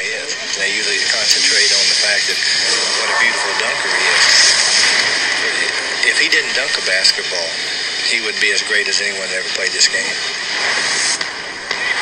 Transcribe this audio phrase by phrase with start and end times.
[0.00, 0.32] guy is.
[0.56, 2.38] They usually concentrate on the fact that
[3.00, 4.24] what a beautiful dunker he is.
[6.08, 7.48] If he didn't dunk a basketball,
[8.08, 10.16] he would be as great as anyone that ever played this game.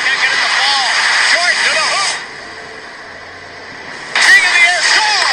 [0.07, 0.87] Can't get at the ball.
[1.35, 2.09] Jordan to the hoop.
[4.15, 5.27] King of the air score.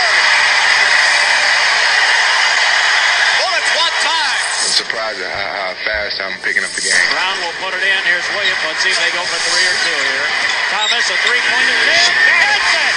[3.47, 4.39] Bullets one time.
[4.67, 6.99] I'm surprised at how, how fast I'm picking up the game.
[7.15, 7.99] Brown will put it in.
[8.11, 8.59] Here's Williams.
[8.67, 10.27] Let's see if they go for three or two here.
[10.75, 11.79] Thomas, a three-pointer.
[11.87, 12.95] Hits it!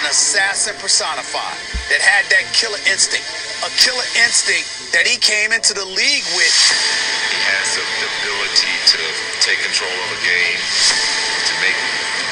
[0.00, 0.08] An
[0.60, 1.56] assassin personified
[1.88, 3.24] that had that killer instinct.
[3.64, 6.52] A killer instinct that he came into the league with.
[7.32, 9.00] He has the ability to
[9.40, 10.60] take control of a game,
[11.48, 11.78] to make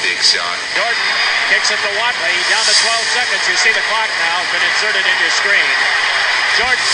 [0.05, 0.61] big shot.
[0.77, 1.09] Jordan
[1.49, 2.35] kicks it to Whatley.
[2.53, 3.41] Down to 12 seconds.
[3.49, 5.73] You see the clock now has been inserted in your screen.
[6.53, 6.85] Jordan.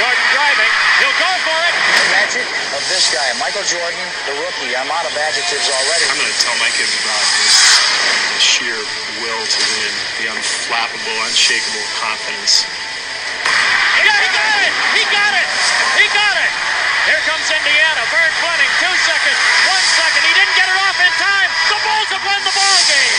[0.00, 0.72] Jordan driving.
[1.04, 1.74] He'll go for it.
[1.76, 4.72] The magic of this guy, Michael Jordan, the rookie.
[4.76, 6.04] I'm out of adjectives already.
[6.08, 7.65] I'm going to tell my kids about his, his sheer
[9.46, 12.66] to win, the unflappable, unshakable confidence.
[14.02, 14.74] Yeah, he got it!
[14.98, 15.48] He got it!
[16.02, 16.52] He got it!
[17.06, 18.02] Here comes Indiana.
[18.10, 19.38] Bird Fleming, two seconds,
[19.70, 20.22] one second.
[20.26, 21.50] He didn't get it off in time.
[21.70, 23.18] The Bulls have won the ball game.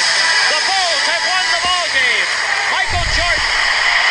[0.51, 2.27] The Bulls have won the ball game.
[2.75, 3.47] Michael Jordan,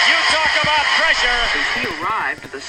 [0.08, 1.40] you talk about pressure.
[1.52, 2.64] Since he arrived, the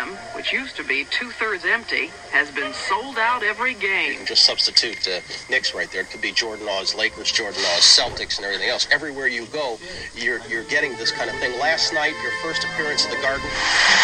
[0.00, 4.24] stadium, which used to be two thirds empty, has been sold out every game.
[4.26, 6.02] just substitute uh, Knicks right there.
[6.02, 8.86] It could be Jordan Laws, Lakers, Jordan Laws, Celtics, and everything else.
[8.90, 9.78] Everywhere you go,
[10.14, 11.58] you're you're getting this kind of thing.
[11.58, 13.46] Last night, your first appearance at the Garden.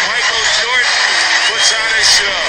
[0.07, 0.91] Michael Jordan
[1.49, 2.43] puts on a show.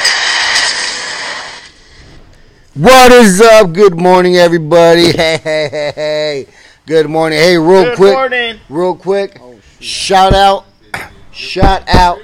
[2.75, 3.73] What is up?
[3.73, 5.13] Good morning, everybody.
[5.19, 6.47] Hey, hey, hey, hey.
[6.87, 7.39] Good morning.
[7.39, 8.61] Hey, real Good quick, morning.
[8.71, 9.39] real quick.
[9.81, 10.65] shout out,
[11.33, 12.19] shout out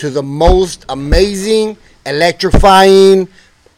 [0.00, 3.28] to the most amazing, electrifying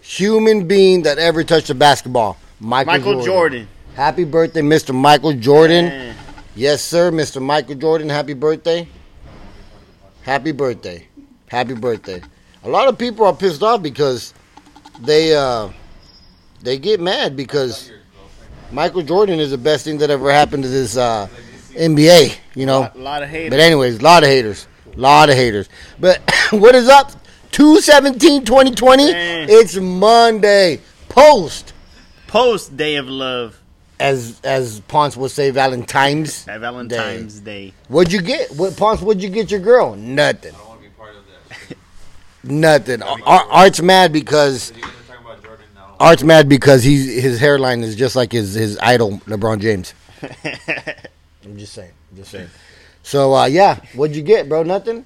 [0.01, 3.69] human being that ever touched a basketball, Michael, Michael Jordan.
[3.95, 4.95] Happy birthday, Mr.
[4.95, 5.87] Michael Jordan.
[5.87, 6.17] Man.
[6.55, 7.43] Yes, sir, Mr.
[7.43, 8.09] Michael Jordan.
[8.09, 8.87] Happy birthday.
[10.23, 11.09] Happy birthday.
[11.49, 12.23] Happy birthday.
[12.63, 14.33] A lot of people are pissed off because
[15.01, 15.71] they uh
[16.63, 17.91] they get mad because
[18.71, 21.27] Michael Jordan is the best thing that ever happened to this uh
[21.73, 22.89] NBA, you know.
[22.95, 23.51] A lot of haters.
[23.51, 24.69] But anyways, a lot of haters.
[24.95, 25.69] A lot of haters.
[25.99, 26.21] But
[26.51, 27.13] what is up?
[27.53, 29.13] 217 2020.
[29.13, 29.47] Man.
[29.51, 30.81] It's Monday.
[31.09, 31.73] Post
[32.27, 33.61] Post Day of Love
[34.01, 36.49] as as Ponce would say Valentine's.
[36.49, 37.73] at Valentine's Day.
[37.89, 38.51] What'd you get?
[38.53, 39.01] What Ponce?
[39.01, 39.95] What'd you get your girl?
[39.95, 40.55] Nothing.
[42.45, 43.03] Nothing.
[43.03, 44.73] Ar- Art's mad because
[46.01, 49.95] Art's mad because he's his hairline is just like his his idol LeBron James.
[51.45, 51.93] I'm just saying.
[52.11, 52.49] I'm just saying.
[53.03, 54.63] So uh, yeah, what'd you get, bro?
[54.63, 55.05] Nothing.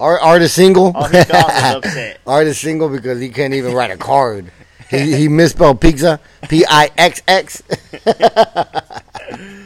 [0.00, 0.92] Art, Art is single.
[0.94, 2.20] All his dogs is upset.
[2.26, 4.50] Art is single because he can't even write a card.
[4.90, 6.20] He, he misspelled pizza.
[6.48, 7.62] P I X X.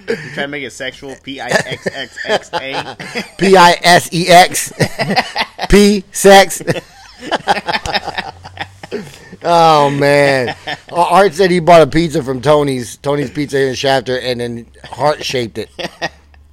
[0.09, 1.17] You try to make it sexual.
[1.23, 2.97] P I X X X A.
[3.39, 4.73] P I S E X.
[5.69, 6.63] P sex.
[9.43, 10.55] oh man.
[10.93, 15.25] Art said he bought a pizza from Tony's Tony's Pizza in Shafter and then heart
[15.25, 15.71] shaped it.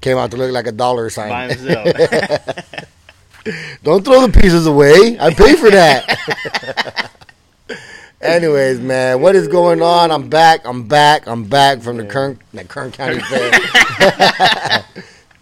[0.03, 1.49] Came out to look like a dollar by sign.
[1.51, 1.85] himself.
[3.83, 5.17] Don't throw the pieces away.
[5.17, 7.09] I pay for that.
[8.21, 10.11] Anyways, man, what is going on?
[10.11, 10.67] I'm back.
[10.67, 11.25] I'm back.
[11.25, 13.19] I'm back from the Kern, the Kern County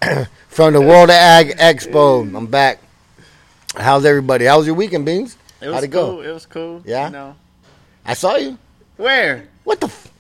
[0.01, 0.27] Fair.
[0.49, 2.21] from the World Ag Expo.
[2.37, 2.77] I'm back.
[3.75, 4.45] How's everybody?
[4.45, 5.37] How was your weekend, Beans?
[5.59, 6.17] It was How'd it cool.
[6.17, 6.21] go?
[6.21, 6.83] It was cool.
[6.85, 7.07] Yeah?
[7.07, 7.35] You know.
[8.05, 8.59] I saw you.
[8.97, 9.47] Where?
[9.63, 9.87] What the?
[9.87, 10.11] F-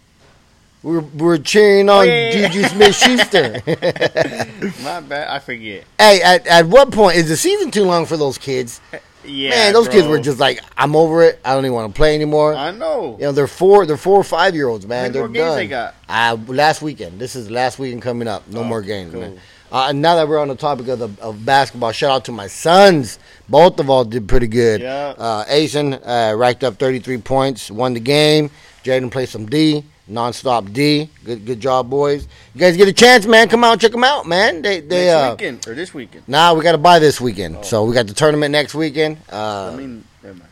[0.83, 2.47] were, we're cheering on Oh, yeah, yeah, yeah.
[2.49, 3.61] Juju Smith Schuster.
[4.83, 5.27] My bad.
[5.29, 5.83] I forget.
[5.99, 8.81] hey, at, at what point is the season too long for those kids?
[9.23, 9.49] Yeah.
[9.51, 11.39] Man, those kids were just like, I'm over it.
[11.45, 12.55] I don't even want to play anymore.
[12.55, 13.17] I know.
[13.19, 15.01] You know, they're four, they're four or five year olds, How man.
[15.03, 15.57] many They're more games done.
[15.57, 15.95] they got?
[16.09, 17.19] Uh, last weekend.
[17.19, 18.47] This is last weekend coming up.
[18.47, 19.21] No Oh, more games, cool.
[19.21, 19.39] man.
[19.71, 22.31] Uh, and now that we're on the topic of the of basketball, shout out to
[22.33, 23.19] my sons.
[23.47, 24.81] Both of all did pretty good.
[24.81, 25.13] Yeah.
[25.17, 28.49] Uh, Asen uh, racked up 33 points, won the game.
[28.83, 31.09] Jaden played some D, nonstop D.
[31.25, 32.27] Good, good job, boys.
[32.53, 33.47] You guys get a chance, man.
[33.47, 34.61] Come out, check them out, man.
[34.61, 35.05] They, they.
[35.05, 36.27] Next uh, weekend or this weekend?
[36.27, 37.63] Nah, we got to buy this weekend.
[37.65, 39.17] So we got the tournament next weekend.
[39.31, 40.49] Uh, I mean, never mind.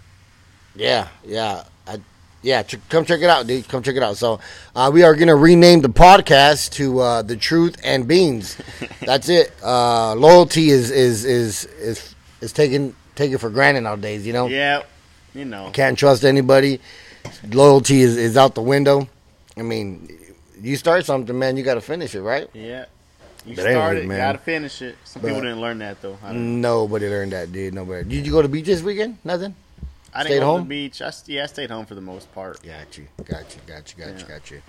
[0.75, 1.99] yeah, yeah, I,
[2.41, 2.63] yeah.
[2.63, 3.67] Ch- come check it out, dude.
[3.67, 4.17] Come check it out.
[4.17, 4.39] So,
[4.75, 8.57] uh, we are gonna rename the podcast to uh, "The Truth and Beans."
[9.01, 9.51] That's it.
[9.63, 14.25] Uh, loyalty is is is is is taken taken for granted nowadays.
[14.25, 14.83] You know, Yeah.
[15.35, 15.69] You know.
[15.73, 16.79] can't trust anybody.
[17.51, 19.07] Loyalty is is out the window.
[19.59, 20.09] I mean,
[20.61, 22.47] you start something, man, you got to finish it, right?
[22.53, 22.85] Yeah.
[23.45, 24.05] You But started.
[24.07, 24.17] man.
[24.17, 24.97] Gotta finish it.
[25.05, 26.17] Some people didn't learn that though.
[26.23, 27.73] I, don't- Nobody learned that, dude.
[27.73, 28.03] Nobody.
[28.07, 29.17] Did you go to the beach this weekend?
[29.23, 29.55] Nothing.
[30.13, 30.57] I stayed didn't go home?
[30.57, 31.01] to the beach.
[31.01, 32.61] I, yeah, I stayed home for the most part.
[32.63, 34.61] Got you, got you, got you, got you, got you.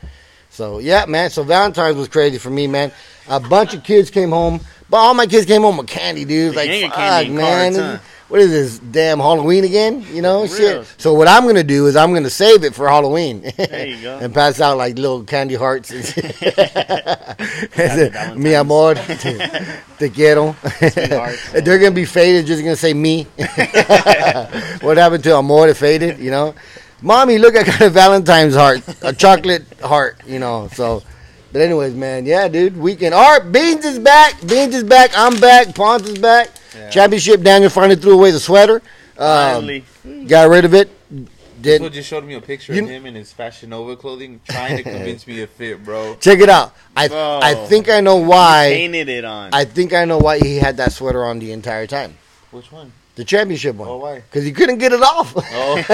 [0.50, 1.30] So yeah, man.
[1.30, 2.92] So Valentine's was crazy for me, man.
[3.28, 6.54] A bunch of kids came home, but all my kids came home with candy, dude.
[6.54, 7.74] Like, fuck, candy man.
[7.74, 8.06] cards, huh?
[8.30, 10.06] What is this damn Halloween again?
[10.12, 10.86] You know, shit.
[10.98, 13.42] So what I'm gonna do is I'm gonna save it for Halloween.
[13.56, 14.18] There you go.
[14.18, 15.90] and pass out like little candy hearts.
[15.90, 16.04] and.
[18.40, 18.94] Mi amor,
[19.98, 20.54] te, quiero.
[20.80, 22.46] They're gonna be faded.
[22.46, 23.24] Just gonna say me.
[24.80, 25.66] what happened to amor?
[25.68, 26.20] It faded.
[26.20, 26.54] You know,
[27.02, 30.20] mommy, look, I got a Valentine's heart, a chocolate heart.
[30.24, 31.02] You know, so.
[31.52, 33.14] But anyways, man, yeah, dude, weekend.
[33.14, 34.40] Art Beans is back.
[34.46, 35.10] Beans is back.
[35.16, 35.74] I'm back.
[35.74, 36.50] Ponce is back.
[36.90, 37.42] Championship.
[37.42, 38.76] Daniel finally threw away the sweater.
[39.18, 39.84] Um, Finally.
[40.26, 40.88] got rid of it.
[41.60, 44.78] Did just showed me a picture You- of him in his Fashion Nova clothing, trying
[44.78, 46.14] to convince me to fit, bro.
[46.20, 46.74] check it out.
[46.96, 47.40] I Bro.
[47.42, 48.70] I think I know why.
[48.72, 49.50] Painted it on.
[49.52, 52.16] I think I know why he had that sweater on the entire time.
[52.50, 52.92] Which one?
[53.20, 53.86] The championship one.
[53.86, 54.20] Oh, why?
[54.20, 55.34] Because he couldn't get it off.
[55.36, 55.84] Oh.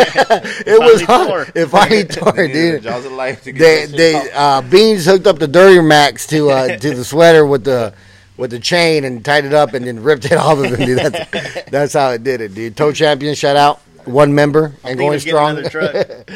[0.64, 1.46] it was finally hard.
[1.48, 1.52] tore.
[1.62, 2.82] It finally tore, Needed the dude.
[2.84, 4.62] jaws of life to get They they off.
[4.64, 7.92] uh, Beans hooked up the Duramax to uh, to the sweater with the
[8.36, 10.86] with the chain and tied it up and then ripped it off of him.
[10.86, 10.98] Dude.
[11.00, 12.76] That's, that's how it did it, dude.
[12.76, 13.80] Toe champion, shout out.
[14.04, 15.58] One member and going strong.
[15.58, 16.30] another truck.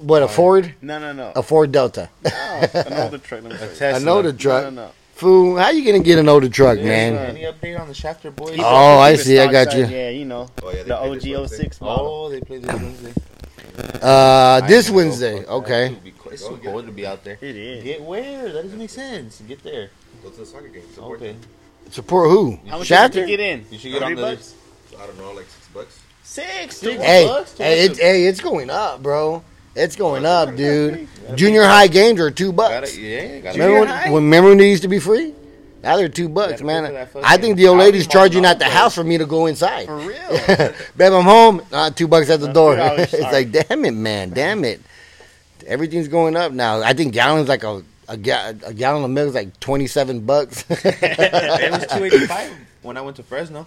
[0.00, 0.74] what a Ford?
[0.82, 1.32] No, no, no.
[1.36, 2.10] A Ford Delta.
[2.24, 2.30] No,
[2.74, 3.44] an older truck.
[3.44, 3.76] Let me tell you.
[3.76, 4.00] Tesla.
[4.00, 4.64] I know the truck.
[4.64, 4.90] No, no, no.
[5.22, 7.16] Fool, how you gonna get an older truck, Yeah, man?
[7.36, 8.58] Any update on the Shafter boys?
[8.58, 9.38] Oh, I see.
[9.38, 9.96] I got size, you.
[9.96, 10.48] Yeah, you know.
[10.60, 11.46] Oh, yeah, the play OG Wednesday.
[11.62, 12.06] 06 model.
[12.24, 13.12] Oh, they play this Wednesday.
[14.02, 14.96] Uh, this I know.
[14.96, 15.44] Wednesday.
[15.44, 15.96] Okay.
[16.04, 17.38] It's too- It's too cold to be out there.
[17.40, 17.84] It is.
[17.84, 18.52] Get where?
[18.52, 19.40] That doesn't make sense.
[19.46, 19.90] Get there.
[20.24, 20.82] Go to the soccer game.
[20.92, 21.32] Support Okay.
[21.32, 21.40] them.
[21.92, 22.58] Support who?
[22.66, 23.20] How much Shafter?
[23.20, 23.64] you get in?
[23.70, 24.22] You should get on the.
[24.22, 24.54] bucks?
[25.00, 25.98] I don't know, like six bucks.
[26.24, 26.48] Six.
[26.78, 27.00] Six dude.
[27.00, 27.56] Hey, bucks?
[27.56, 29.44] hey, it's hey, it's going up, bro.
[29.74, 31.08] It's going up, dude.
[31.34, 32.96] Junior high games are two bucks.
[32.96, 35.34] Yeah, Remember when, when remember when they used to be free?
[35.82, 36.84] Now they're two bucks, man.
[36.84, 39.18] pay for that fucking I think the old lady's charging at the house for me
[39.18, 39.86] to go inside.
[39.86, 40.18] For real.
[40.96, 41.62] Babe, I'm home.
[41.72, 42.76] Uh, two bucks at the Uh, door.
[42.80, 44.80] it's like, damn it, man, damn it.
[45.66, 46.82] Everything's going up now.
[46.82, 50.20] I think gallons like a a, ga- a gallon of milk is like twenty seven
[50.20, 50.64] bucks.
[50.70, 52.52] It was two eighty five
[52.82, 53.66] when I went to Fresno.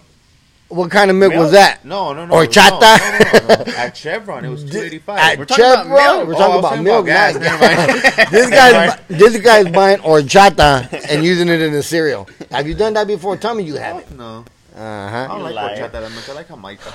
[0.68, 1.84] What kind of milk, was that?
[1.84, 2.34] No, no, no.
[2.34, 2.80] Horchata?
[2.80, 3.72] No, no, no, no.
[3.76, 5.18] At Chevron, it was two eighty five.
[5.18, 5.38] At five.
[5.38, 6.28] We're talking about milk.
[6.28, 7.04] We're Oh, talking about milk.
[7.08, 8.16] about gas.
[8.18, 12.28] not- this guy's this guy's buying horchata and using it in a cereal.
[12.50, 13.36] Have you done that before?
[13.36, 14.16] Tell me you haven't.
[14.16, 14.78] No, Uh
[15.08, 15.16] huh.
[15.16, 15.76] I don't like Liar.
[15.76, 16.28] horchata that much.
[16.28, 16.92] I like Jamaica.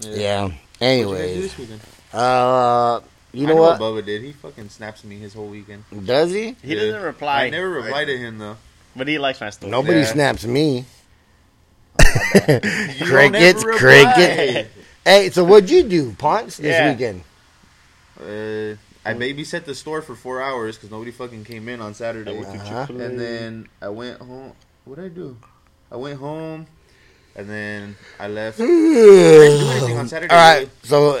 [0.00, 0.42] Yeah.
[0.44, 1.80] What you Anyways, this weekend?
[2.14, 3.00] uh,
[3.32, 3.80] you I know know what?
[3.80, 4.22] Bubba did.
[4.22, 5.84] He fucking snaps me his whole weekend.
[6.04, 6.56] Does he?
[6.62, 6.80] He Yeah.
[6.86, 7.44] doesn't reply.
[7.44, 8.56] I never reply to him though.
[8.96, 9.70] But he likes my stuff.
[9.70, 10.04] Nobody Yeah.
[10.06, 10.84] snaps me.
[12.48, 14.68] You don't crickets, crickets.
[15.04, 16.92] Hey, so what'd you do, Ponce, this Yeah.
[16.92, 17.22] weekend?
[18.20, 22.38] Uh, I babysat the store for four hours because nobody fucking came in on Saturday.
[22.38, 22.86] Uh-huh.
[22.90, 24.52] And then I went home.
[24.84, 25.36] What did I do?
[25.90, 26.66] I went home,
[27.34, 28.60] and then I left.
[28.60, 30.34] I didn't do anything on Saturday.
[30.34, 31.20] All right, so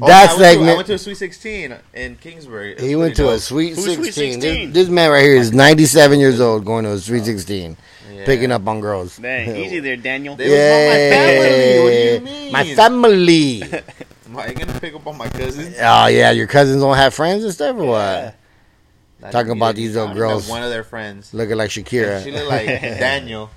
[0.00, 2.72] Oh, that I went To, I went to a Sweet 16 in Kingsburg.
[2.72, 4.32] It He went pretty to a sweet Who's Sweet 16.
[4.34, 4.40] 16?
[4.40, 7.76] This, this man right here is 97 years old going to a sweet 16,
[8.18, 8.26] Yeah.
[8.26, 9.16] picking up on girls.
[9.18, 10.34] Dang, easy there, Daniel.
[10.36, 11.82] They was on my family.
[11.84, 12.52] What do you mean?
[12.52, 13.62] My family.
[14.28, 15.76] Am I gonna pick up on my cousins?
[15.80, 18.34] oh, yeah, your cousins don't have friends and stuff or what?
[19.20, 20.48] Not Talking about these I little girls.
[20.48, 21.32] One of their friends.
[21.34, 22.22] Looking like Shakira.
[22.22, 23.50] She looked like Daniel.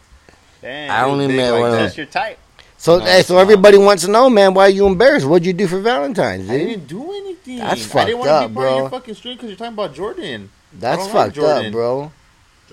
[0.62, 0.90] Dang.
[0.90, 1.78] I only big met like one of.
[1.78, 2.40] That's your type.
[2.78, 5.28] So, No, hey, so everybody wants to know, man, why are you embarrassed?
[5.28, 7.58] What'd you do for Valentine's, I didn't do anything.
[7.60, 9.74] That's I didn't fucked wanna up, be part of your fucking stream because you're talking
[9.74, 10.50] about Jordan.
[10.74, 11.72] That's don't like fucked up, Jordan.
[11.72, 12.12] bro.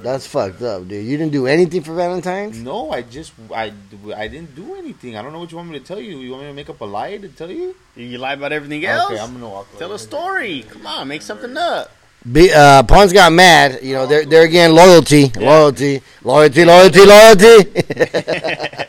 [0.03, 1.05] That's fucked up, dude.
[1.05, 2.61] You didn't do anything for Valentine's?
[2.61, 3.73] No, I just I,
[4.17, 5.17] I didn't do anything.
[5.17, 6.19] I don't know what you want me to tell you.
[6.19, 7.75] You want me to make up a lie to tell you?
[7.97, 9.11] You, you lie about everything else?
[9.11, 9.67] Okay, I'm gonna walk.
[9.79, 9.97] Tell away.
[9.97, 10.63] a story.
[10.69, 11.91] Come on, make something up.
[12.31, 13.79] Be, uh, Pons got mad.
[13.83, 17.71] You know, there, there again, loyalty, loyalty, loyalty, loyalty, loyalty.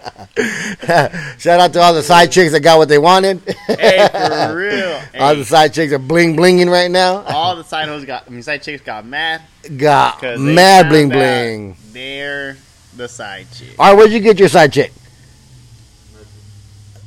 [1.38, 3.42] Shout out to all the side chicks that got what they wanted.
[3.68, 5.02] Hey, for real.
[5.20, 7.24] all the side chicks are bling blinging right now.
[7.24, 9.42] all the side hoes got, I mean, side chicks got mad.
[9.78, 11.76] Got mad bling bling.
[11.92, 12.58] They're
[12.96, 13.76] the side chick.
[13.80, 14.92] All right, where'd you get your side chick?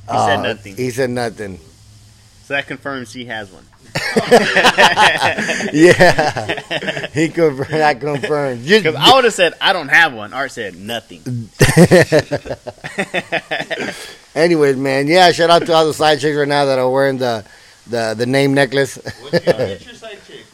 [0.05, 0.77] He said Uh, nothing.
[0.77, 1.59] He said nothing.
[2.53, 3.65] So that confirms he has one.
[5.73, 7.71] Yeah, he confirmed.
[7.71, 8.65] That confirmed.
[8.67, 10.35] Just- Because I would have said, I don't have one.
[10.35, 11.23] Art said, nothing.
[14.35, 15.33] Anyways, man, yeah.
[15.33, 17.43] Shout out to all the side chicks right now that are wearing the
[17.87, 18.99] the the name necklace.
[19.31, 20.45] Get your side chick.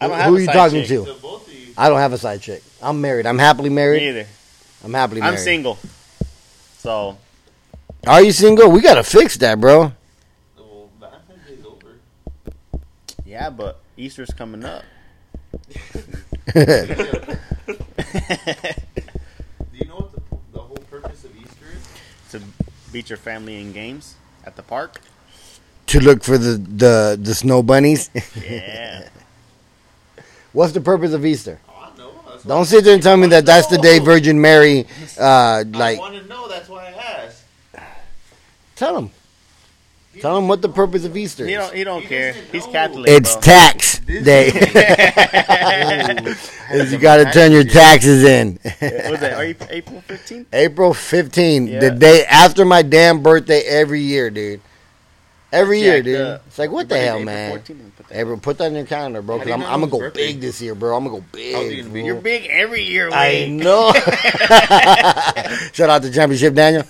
[0.00, 1.04] I don't Who are you talking chick.
[1.06, 1.14] to?
[1.22, 1.72] both of you.
[1.78, 2.64] I don't have a side chick.
[2.82, 3.24] I'm married.
[3.26, 4.02] I'm happily married.
[4.02, 4.26] Me either.
[4.84, 5.34] I'm happily married.
[5.34, 5.78] I'm single.
[6.78, 7.18] So,
[8.06, 8.68] Are you single?
[8.72, 9.92] We gotta fix that, bro.
[10.56, 11.96] Well, Valentine's Day's over.
[13.30, 14.82] Yeah, but Easter's coming up.
[16.52, 16.62] Do
[19.72, 20.20] you know what the,
[20.52, 22.30] the whole purpose of Easter is?
[22.32, 22.42] to
[22.92, 25.00] beat your family in games at the park.
[25.86, 28.10] to look for the the the snow bunnies.
[28.42, 29.08] Yeah.
[30.52, 31.60] What's the purpose of Easter?
[31.68, 32.10] Oh, I know.
[32.28, 34.84] That's Don't sit there and tell me that that's the day Virgin Mary,
[35.16, 36.48] uh, I want to know.
[36.48, 37.44] That's why I asked.
[38.74, 39.10] tell him.
[40.20, 41.58] Tell him what the purpose of Easter He is.
[41.58, 41.74] don't.
[41.76, 42.32] He don't He care.
[42.52, 42.66] He's.
[42.66, 43.08] Catholic.
[43.10, 43.40] It's bro.
[43.42, 44.48] tax day.
[46.72, 48.58] Is you got to turn your taxes in.
[48.62, 50.46] Was that Are you April fifteenth?
[50.52, 51.90] April 15, the Yeah.
[51.90, 54.60] day after my damn birthday every year, dude.
[55.52, 56.20] Every year, Jacked dude.
[56.20, 56.42] up.
[56.46, 57.50] It's like, what the Your hell, birthday man?
[57.50, 59.38] April 14th, put that- April, put that in your calendar, bro.
[59.38, 60.26] How Because do you I'm, know I'm going to his go birthday?
[60.32, 60.96] big this year, bro.
[60.96, 61.78] I'm going to go How's he big.
[61.82, 62.00] gonna be?
[62.00, 62.06] bro.
[62.06, 63.56] You're big every year, I Wayne.
[63.56, 63.92] know.
[65.72, 66.84] Shout out to Championship Daniel.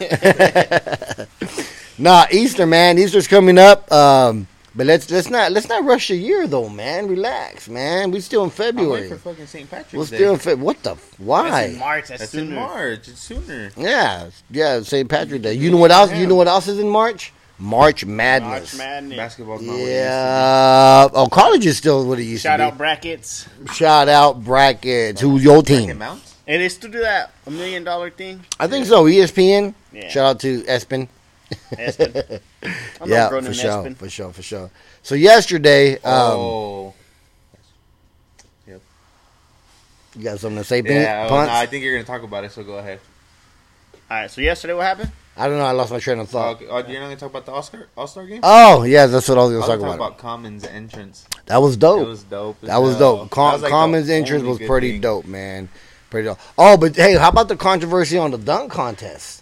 [2.00, 2.98] Nah, Easter, man.
[2.98, 3.90] Easter's coming up.
[3.92, 7.08] Um, but let's let's not let's not rush a year though, man.
[7.08, 8.10] Relax, man.
[8.12, 9.08] We still in I'm waiting February.
[9.08, 9.68] for fucking St.
[9.70, 10.16] Patrick's We're Day.
[10.16, 10.58] still in Feb.
[10.58, 10.92] What the?
[10.92, 12.08] f- That's in March.
[12.08, 12.44] That's, That's sooner.
[12.50, 13.08] in March.
[13.08, 13.70] It's sooner.
[13.76, 14.80] Yeah, yeah.
[14.82, 15.08] St.
[15.08, 15.54] Patrick's Day.
[15.54, 16.12] You know what else?
[16.12, 17.32] You know what else is in March?
[17.58, 18.74] March Madness.
[18.74, 19.16] March Madness.
[19.18, 21.08] Basketball's not what it used to Yeah.
[21.12, 23.46] Oh, college is still what it used Shout to out brackets.
[23.74, 25.20] Shout out brackets.
[25.20, 25.72] Who's your be.
[25.74, 25.98] Bracket team?
[25.98, 26.36] Mounts?
[26.46, 28.44] And they still do that a million dollar thing.
[28.58, 29.04] I think so.
[29.04, 29.74] ESPN.
[29.92, 30.08] Yeah.
[30.08, 31.08] Shout out to Espen.
[31.72, 32.40] Espen.
[33.00, 34.70] I'm yeah, not for sure, for sure, for sure.
[35.02, 36.94] So yesterday, um, oh.
[40.16, 40.94] you got something to say, Pink?
[40.94, 43.00] Yeah, oh, no, I think you're going to talk about it, so go ahead.
[44.10, 44.30] All right.
[44.30, 45.12] So yesterday, what happened?
[45.36, 45.64] I don't know.
[45.64, 46.60] I lost my train of thought.
[46.68, 48.40] oh, you're not going to talk about the Oscar All-Star game?
[48.42, 50.06] Oh, yeah, that's what I was going to talk talking about.
[50.08, 51.26] about Common's entrance.
[51.46, 52.06] That was It dope.
[52.08, 52.60] was dope.
[52.62, 53.30] That was dope.
[53.30, 55.00] Com- That was, like, Common's entrance was pretty thing.
[55.00, 55.68] dope, man.
[56.10, 56.38] Pretty dope.
[56.58, 59.39] Oh, but hey, how about the controversy on the dunk contest?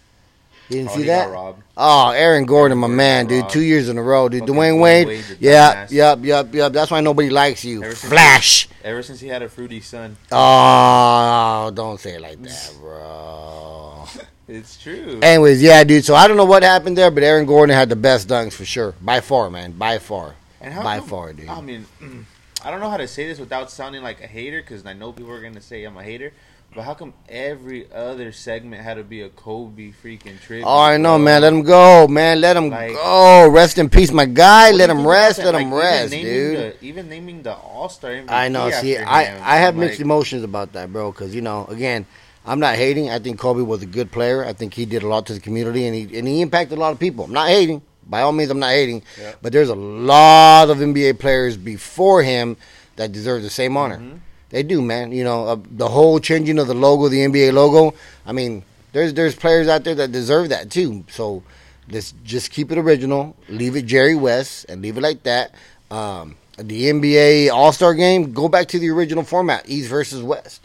[0.68, 1.30] You didn't Oh, see that?
[1.30, 1.62] robbed.
[1.76, 3.40] Oh, Aaron Gordon, my Gordon man, dude.
[3.42, 3.52] robbed.
[3.54, 4.40] Two years in a row, dude.
[4.40, 5.06] Fucking Dwyane Wade.
[5.06, 6.72] Wade, Yeah, yep, yep, yep.
[6.72, 7.82] That's why nobody likes you.
[7.84, 8.68] Ever Flash.
[8.84, 10.16] Ever since he had a fruity son.
[10.32, 14.04] Oh, don't say it like that, bro.
[14.46, 15.20] It's true.
[15.22, 16.04] Anyways, yeah, dude.
[16.04, 18.64] So I don't know what happened there, but Aaron Gordon had the best dunks for
[18.64, 21.48] sure, by far, man, by far, And how by come- far, dude.
[21.48, 21.86] I mean,
[22.64, 25.12] I don't know how to say this without sounding like a hater, because I know
[25.12, 26.32] people are gonna say I'm a hater.
[26.74, 30.66] But how come every other segment had to be a Kobe freaking tribute?
[30.66, 31.40] Oh, I know, man.
[31.40, 32.40] Let him go, man.
[32.40, 33.48] Let him Like- go.
[33.48, 34.70] Rest in peace, my guy.
[34.72, 35.38] Let him rest.
[35.38, 36.56] Let Like, him even rest, naming dude.
[36.58, 38.70] the- even naming the All Star I know.
[38.70, 41.10] See, I him, I have I'm mixed emotions about that, bro.
[41.10, 42.04] Because you know, again,
[42.46, 43.10] I'm not hating.
[43.10, 44.44] I think Kobe was a good player.
[44.44, 46.80] I think he did a lot to the community, and he and he impacted a
[46.80, 47.24] lot of people.
[47.24, 47.82] I'm not hating.
[48.06, 49.02] By all means, I'm not hating.
[49.20, 49.32] Yeah.
[49.42, 52.56] But there's a lot of NBA players before him
[52.96, 53.96] that deserve the same honor.
[53.96, 54.16] Mm-hmm.
[54.50, 55.12] They do, man.
[55.12, 57.94] You know, uh, the whole changing of the logo, the NBA logo.
[58.26, 58.62] I mean,
[58.92, 61.04] there's there's players out there that deserve that too.
[61.10, 61.42] So
[61.90, 63.36] let's just keep it original.
[63.48, 65.54] Leave it Jerry West and leave it like that.
[65.90, 70.62] Um, the NBA All Star Game, go back to the original format, East versus West.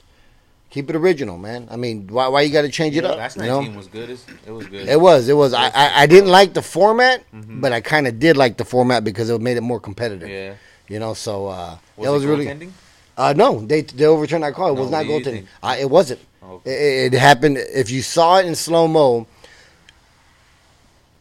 [0.69, 1.67] Keep it original, man.
[1.69, 3.17] I mean, why why you got to change it up?
[3.17, 4.09] Last night's team was good.
[4.09, 4.87] As, it was good.
[4.87, 5.29] It was.
[5.29, 5.53] It was.
[5.53, 7.61] I, I, I didn't like the format, Mhm.
[7.61, 10.29] but I kind of did like the format because it made it more competitive.
[10.29, 10.55] Yeah.
[10.87, 12.45] You know, so uh, Was that it was really.
[12.47, 12.71] goaltending?
[13.17, 14.71] Uh, no, they they overturned that call.
[14.71, 15.45] It No, was not goaltending.
[15.61, 16.19] Uh, it wasn't.
[16.41, 17.57] Oh, It, it happened.
[17.57, 19.27] If you saw it in slow mo,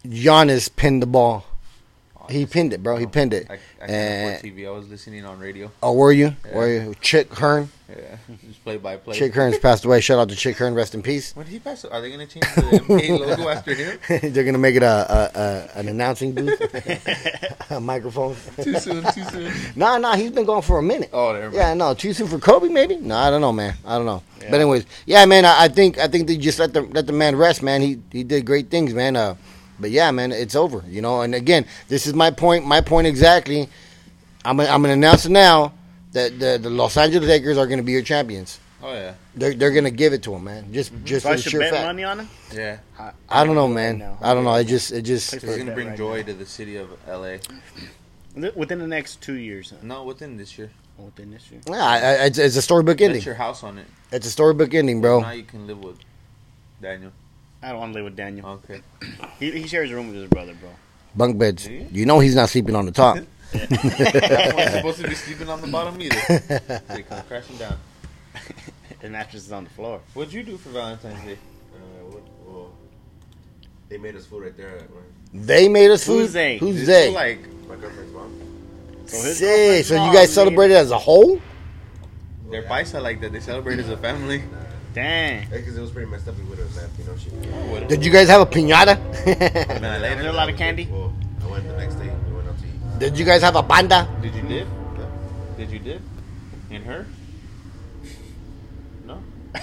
[0.06, 1.44] Giannis pinned the ball.
[2.32, 2.96] He pinned it, bro.
[2.96, 3.46] He pinned it.
[3.50, 4.66] I, I And- TV.
[4.66, 5.70] I was listening on radio.
[5.82, 6.34] Oh, were you?
[6.46, 6.54] Yeah.
[6.56, 6.94] Were you?
[7.00, 7.68] Chick Hearn.
[7.88, 8.16] Yeah,
[8.48, 9.14] just play by play.
[9.18, 10.00] Chick Hearn's passed away.
[10.00, 10.74] Shout out to Chick Hearn.
[10.74, 11.36] Rest in peace.
[11.36, 11.84] When did he pass?
[11.84, 13.98] Are they gonna change the NBA logo after him?
[14.32, 15.30] They're gonna make it a, a,
[15.74, 16.58] a an announcing booth,
[17.70, 18.34] a microphone.
[18.62, 19.04] Too soon.
[19.12, 19.52] Too soon.
[19.76, 21.10] Nah, nah, he's been gone for a minute.
[21.12, 21.54] Oh, never mind.
[21.54, 22.96] Yeah, no, too soon for Kobe, maybe.
[22.96, 23.74] No, I don't know, man.
[23.86, 24.22] I don't know.
[24.38, 25.44] But anyways, yeah, man.
[25.44, 27.82] I, I think I think they just let the let the man rest, man.
[27.82, 29.16] He he did great things, man.
[29.16, 29.34] Uh,
[29.78, 31.22] but yeah, man, it's over, you know.
[31.22, 32.66] And again, this is my point.
[32.66, 33.68] My point exactly.
[34.44, 35.72] I'm gonna, I'm gonna announce it now
[36.12, 38.58] that the, the Los Angeles Lakers are gonna be your champions.
[38.82, 39.14] Oh yeah.
[39.34, 40.72] They're they're gonna give it to him, man.
[40.72, 41.04] Just mm-hmm.
[41.04, 41.86] just So for I the should sheer bet fact.
[41.86, 42.28] money on him.
[42.52, 42.78] Yeah.
[43.28, 43.98] I don't know, man.
[43.98, 44.18] now.
[44.20, 44.54] I don't know.
[44.54, 46.26] It just it just Place He's gonna bring right joy now.
[46.26, 47.36] to the city of LA.
[48.56, 49.70] within the next two years.
[49.70, 49.76] huh?
[49.82, 50.70] No, within this year.
[50.98, 51.60] Oh, within this year.
[51.66, 53.22] yeah, I, I, it's, it's a storybook Bet ending.
[53.22, 53.86] your house on it.
[54.10, 55.20] It's a storybook ending, bro.
[55.20, 55.98] Now you can live with
[56.80, 57.12] Daniel.
[57.62, 58.48] I don't want to live with Daniel.
[58.64, 58.80] Okay.
[59.38, 60.70] He, he shares a room with his brother, bro.
[61.16, 61.64] Bunk beds.
[61.66, 61.86] Do you?
[61.90, 63.18] You know he's not sleeping on the top.
[63.52, 66.16] That one's supposed to be sleeping on the bottom either.
[66.88, 67.76] They come crashing down.
[69.00, 70.00] The mattress is on the floor.
[70.14, 71.32] What'd you do for Valentine's Day?
[71.74, 71.78] Uh,
[72.12, 72.70] what, well,
[73.88, 75.00] they made us food right there at my,
[75.34, 76.20] They made us food.
[76.20, 76.58] Who's they?
[76.58, 77.06] Who's This they?
[77.08, 78.32] was Like, my girlfriend's mom.
[79.06, 79.48] So his Sick.
[79.48, 81.40] girlfriend's So you mom guys made- celebrated as a whole?
[82.48, 83.32] their paisa like that.
[83.32, 84.44] They celebrate as a family.
[84.94, 85.48] Dang.
[85.50, 86.36] Because it was pretty messed up.
[86.36, 87.16] We would have left, you know.
[87.16, 87.30] She,
[87.70, 88.98] What- Did you guys have a pinata?
[89.80, 90.22] Nah, Is later.
[90.22, 90.86] there a lot of candy?
[90.90, 92.10] Well, I went the next day.
[92.28, 92.98] We went out to eat.
[92.98, 94.08] Did you guys have a banda?
[94.20, 94.68] Did you dip?
[95.56, 96.02] Did you dip?
[96.70, 97.06] In her?
[99.06, 99.22] No.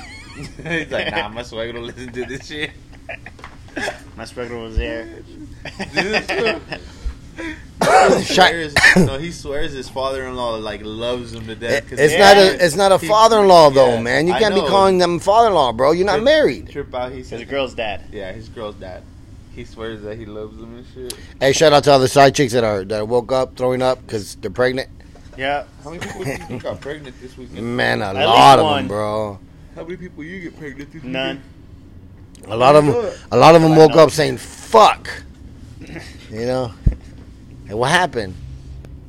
[0.64, 2.72] He's like, nah, my suegro listen to this shit.
[4.18, 5.08] My suegro was there.
[5.94, 6.60] This is true.
[8.18, 11.90] He swears, no, he swears his father-in-law like loves him to death.
[11.90, 14.28] 'cause It's not a it's not a he- father-in-law though, yeah, man.
[14.28, 15.92] You I can't be calling them father-in-law, bro.
[15.92, 16.70] You're not Trip- married.
[16.70, 17.12] Trip out.
[17.12, 18.02] He said His girl's dad.
[18.12, 19.04] Yeah, his girl's dad.
[19.56, 21.20] He swears that he loves them and shit.
[21.40, 24.00] Hey, shout out to all the side chicks that are that woke up throwing up
[24.06, 24.88] because they're pregnant.
[25.38, 25.64] Yeah.
[25.84, 27.64] How many people do you think got pregnant this weekend?
[27.78, 28.78] Man, a At lot of one.
[28.80, 29.40] them, bro.
[29.76, 31.42] How many people you get pregnant this None.
[32.48, 32.96] A lot of them,
[33.32, 35.10] a lot of them woke up saying "fuck,"
[36.32, 36.72] you know.
[37.70, 38.34] And what happened?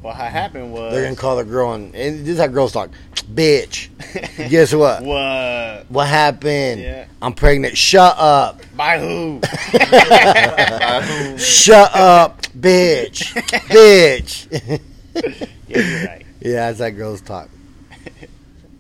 [0.02, 0.92] What happened was.
[0.92, 2.90] They're gonna call the girl and, and this is how girls talk.
[3.32, 3.88] Bitch.
[4.50, 5.02] Guess what?
[5.02, 5.86] What?
[5.90, 6.82] What happened?
[6.82, 7.06] Yeah.
[7.22, 7.76] I'm pregnant.
[7.76, 8.60] Shut up.
[8.76, 9.40] By who?
[11.38, 13.32] Shut up, bitch.
[13.70, 14.80] bitch.
[15.68, 16.26] Yeah, you're right.
[16.40, 17.48] Yeah, that's how girls talk.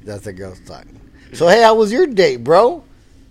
[0.04, 0.84] That's how girls talk.
[1.32, 2.84] So hey, how was your date, bro?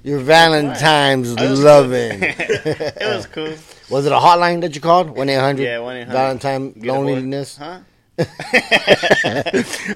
[0.03, 2.19] Your Valentine's loving.
[2.23, 3.53] it was cool.
[3.89, 5.09] Was it a hotline that you called?
[5.09, 5.63] One eight hundred.
[5.63, 6.07] Yeah, 1-800.
[6.07, 7.57] Valentine Get loneliness.
[7.57, 7.79] Huh?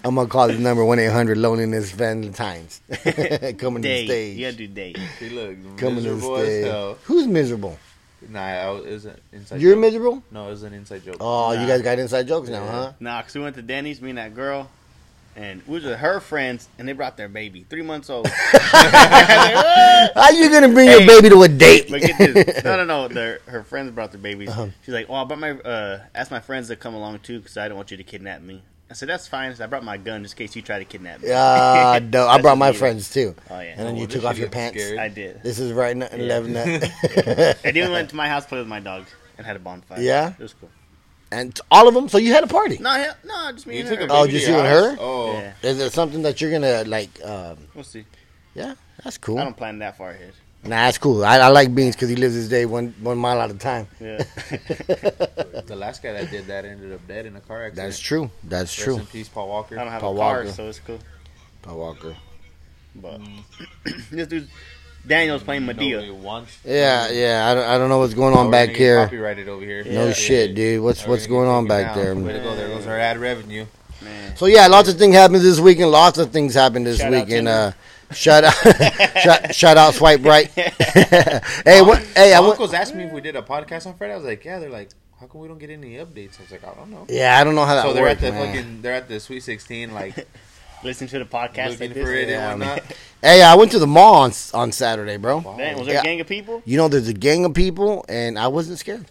[0.04, 2.82] I'm gonna call this number one eight hundred loneliness Valentine's.
[3.58, 4.06] Coming to Date.
[4.08, 4.38] stage.
[4.38, 4.98] You gotta do date.
[5.20, 6.66] He looks Coming to miserable stage.
[6.66, 6.98] hell.
[7.04, 7.78] Who's miserable?
[8.30, 9.62] Nah, I was, it was an inside.
[9.62, 9.82] You're joke.
[9.82, 10.24] miserable.
[10.32, 11.18] No, it was an inside joke.
[11.20, 12.72] Oh, you guys got inside jokes now, Yeah.
[12.72, 12.92] huh?
[13.02, 14.70] Nah, cause we went to Denny's, me and that girl,
[15.36, 18.28] and we was with her friends, and they brought their baby, three months old.
[19.24, 21.88] How you gonna bring your baby to a date?
[21.90, 22.64] But get this.
[22.64, 23.08] No, no, no.
[23.08, 24.50] Their, her friends brought their babies.
[24.50, 24.68] Uh-huh.
[24.86, 27.58] She's like, "Oh, I brought my uh, asked my friends to come along too, because
[27.58, 29.56] I don't want you to kidnap me." I said, "That's fine.
[29.60, 32.30] I brought my gun just in case you try to kidnap me." Ah, dope.
[32.30, 32.78] I brought my me.
[32.78, 33.36] friends too.
[33.50, 33.72] Oh yeah.
[33.78, 34.80] And then Oh, you took off your pants.
[34.82, 35.00] scary.
[35.00, 35.42] I did.
[35.44, 36.18] This is right now, Yeah.
[36.18, 36.56] eleven.
[36.56, 36.84] And
[37.64, 39.06] then we went to my house, played with my dog,
[39.38, 40.00] and had a bonfire.
[40.02, 40.34] Yeah?
[40.38, 40.70] it was cool.
[41.40, 42.08] And all of them.
[42.10, 42.78] So you had a party.
[42.80, 44.06] No, yeah, no, just me You and took her.
[44.06, 44.96] a Oh, just you and her?
[45.00, 47.10] Oh, Yeah, Is it something that you're gonna like?
[47.24, 48.06] Um, we'll see.
[48.56, 49.38] yeah, that's cool.
[49.38, 49.46] I cool.
[49.48, 50.34] don't plan that far ahead.
[50.66, 51.26] Nah, that's cool.
[51.26, 53.86] I, I like Beans because he lives his day one one mile at a time.
[54.00, 54.18] Yeah.
[54.48, 57.86] the last guy that did that ended up dead in a car accident.
[57.88, 58.32] That's true.
[58.44, 58.98] That's Rest true.
[59.00, 59.78] in peace, Paul Walker.
[59.78, 60.52] I don't have Paul a car, Walker.
[60.52, 61.00] so it's cool.
[61.64, 62.16] Paul Walker.
[62.96, 63.20] But
[64.12, 64.48] this dude,
[65.06, 66.08] Daniel's playing Madea.
[66.08, 66.46] Nobody.
[66.66, 67.48] Yeah, yeah.
[67.50, 69.04] I don't, I don't know what's going Oh, on we're back here.
[69.04, 69.84] Copyrighted over here.
[69.84, 70.14] No Yeah.
[70.14, 70.82] shit, dude.
[70.82, 72.24] What's We're what's gonna going get on back down.
[72.26, 72.42] Way there?
[72.42, 72.56] to go.
[72.56, 73.66] There goes our ad revenue.
[74.02, 74.36] Man.
[74.38, 75.92] So yeah, lots of things happened this weekend.
[75.92, 77.48] Lots of things happened this Shout out weekend.
[77.48, 77.72] Uh,
[78.14, 78.54] shout out,
[79.22, 80.48] shout, shout out, swipe right.
[80.52, 82.02] hey, what?
[82.16, 82.52] Hey, I My went.
[82.52, 84.14] uncles asked me if we did a podcast on Friday.
[84.14, 84.60] I was like, yeah.
[84.60, 84.90] They're like,
[85.20, 86.40] how come we don't get any updates?
[86.40, 87.06] I was like, I don't know.
[87.10, 88.54] Yeah, I don't know how that so they're works, at the man.
[88.56, 90.16] fucking, they're at the Sweet Sixteen, like
[90.84, 92.04] Listen to the podcast looking like this.
[92.06, 92.70] for it Yeah, and man.
[92.78, 92.98] whatnot.
[93.24, 95.40] Hey, I went to the mall on on Saturday, bro.
[95.58, 96.02] Damn, was there Yeah.
[96.02, 96.62] a gang of people?
[96.66, 99.06] You know, there's a gang of people, and I wasn't scared.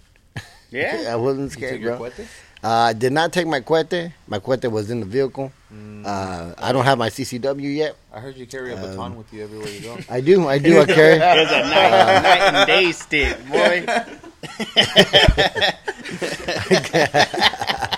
[0.70, 1.04] Yeah.
[1.08, 2.10] I wasn't scared, took bro.
[2.10, 2.26] cuete?
[2.62, 4.12] Uh, I did not take my cuete.
[4.28, 5.50] My cuete was in the vehicle.
[5.74, 6.04] Mm.
[6.06, 7.96] Uh, I don't have my CCW yet.
[8.12, 9.96] I heard you carry a Um, baton with you everywhere you go.
[10.10, 10.46] I do.
[10.46, 10.78] I do.
[10.78, 11.14] I carry.
[11.14, 13.86] It was a night, night and day stick, boy.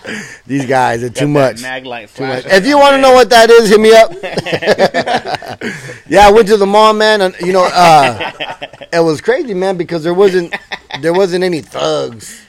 [0.47, 1.63] These guys are too much.
[1.63, 2.45] Mag light Too much.
[2.47, 4.13] If you want to know what that is, hit me up.
[6.09, 8.33] yeah, I went to the mall, man, and you know, uh,
[8.93, 10.55] it was crazy, man, because there wasn't
[11.01, 12.41] there wasn't any thugs.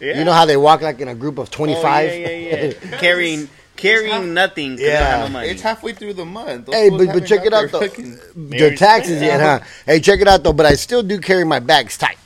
[0.00, 0.18] Yeah.
[0.18, 2.10] You know how they walk like in a group of twenty Oh, five.
[2.10, 2.98] yeah, yeah, yeah.
[2.98, 4.72] carrying carrying nothing.
[4.72, 5.20] 'cause they don't Yeah.
[5.24, 5.48] no money.
[5.48, 6.66] It's halfway through the month.
[6.66, 7.80] Those Hey, but, but check it out though.
[7.80, 9.60] fucking- Their taxes yet, huh?
[9.86, 10.52] Hey, check it out though.
[10.52, 12.18] But I still do carry my bags tight.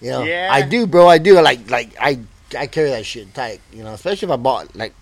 [0.00, 0.48] You know, Yeah.
[0.52, 1.08] I do, bro.
[1.08, 1.40] I do.
[1.40, 2.18] Like, like I,
[2.56, 3.60] I carry that shit tight.
[3.72, 4.94] You know, especially if I bought like,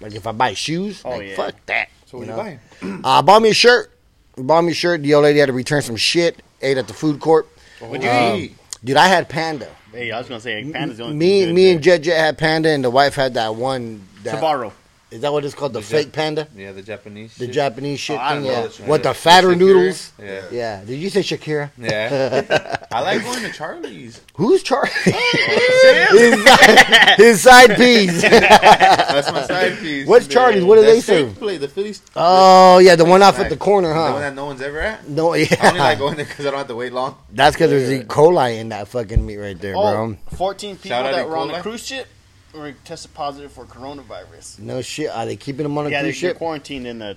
[0.00, 1.02] like if I buy shoes.
[1.04, 1.36] Oh, like, yeah.
[1.36, 1.88] fuck that.
[2.06, 2.42] So what you you know?
[2.42, 3.00] buying?
[3.04, 3.90] Uh, bought me a shirt.
[4.36, 5.02] Bought me a shirt.
[5.02, 6.42] The old lady had to return some shit.
[6.60, 7.46] Ate at the food court.
[7.80, 8.56] What'd you Um, eat?
[8.84, 9.68] Dude, I had panda.
[9.92, 12.18] Hey, I was gonna say Panda's the only Me, thing me good and Jet Jet
[12.18, 14.06] had panda, and the wife had that one.
[14.24, 14.72] That, Sabaro.
[15.10, 15.72] Is that what it's called?
[15.74, 17.36] The, The fake Jap- panda, Yeah, the Japanese.
[17.36, 17.54] the shit.
[17.54, 18.42] Japanese shit Oh, I thing.
[18.44, 18.62] don't Yeah.
[18.62, 19.14] this What the Shakira.
[19.14, 20.12] fatter noodles?
[20.20, 20.40] Yeah.
[20.50, 20.80] Yeah.
[20.84, 21.70] Did you say Shakira?
[21.78, 22.86] Yeah.
[22.92, 24.20] I like going to Charlie's.
[24.34, 24.90] Who's Charlie?
[25.04, 28.22] his, side, his side piece.
[28.22, 30.06] That's my side piece.
[30.08, 30.64] What's Charlie's?
[30.64, 31.36] What do they steak serve?
[31.38, 32.02] Plate, the Phillies.
[32.16, 33.46] Oh yeah, the one off snack.
[33.46, 34.06] at the corner, huh?
[34.06, 35.08] The one that no one's ever at.
[35.08, 35.46] No, yeah.
[35.60, 35.94] I only like yeah.
[35.98, 37.16] going there because I don't have to wait long.
[37.32, 38.04] That's because there's E.
[38.04, 40.16] coli in that fucking meat right there, Oh, bro.
[40.36, 42.06] 14 people Shout that to were on the cruise ship
[42.54, 44.58] were tested positive for coronavirus.
[44.58, 45.10] No shit.
[45.10, 46.38] Are they keeping them on a yeah, cruise ship?
[46.38, 47.16] quarantined in a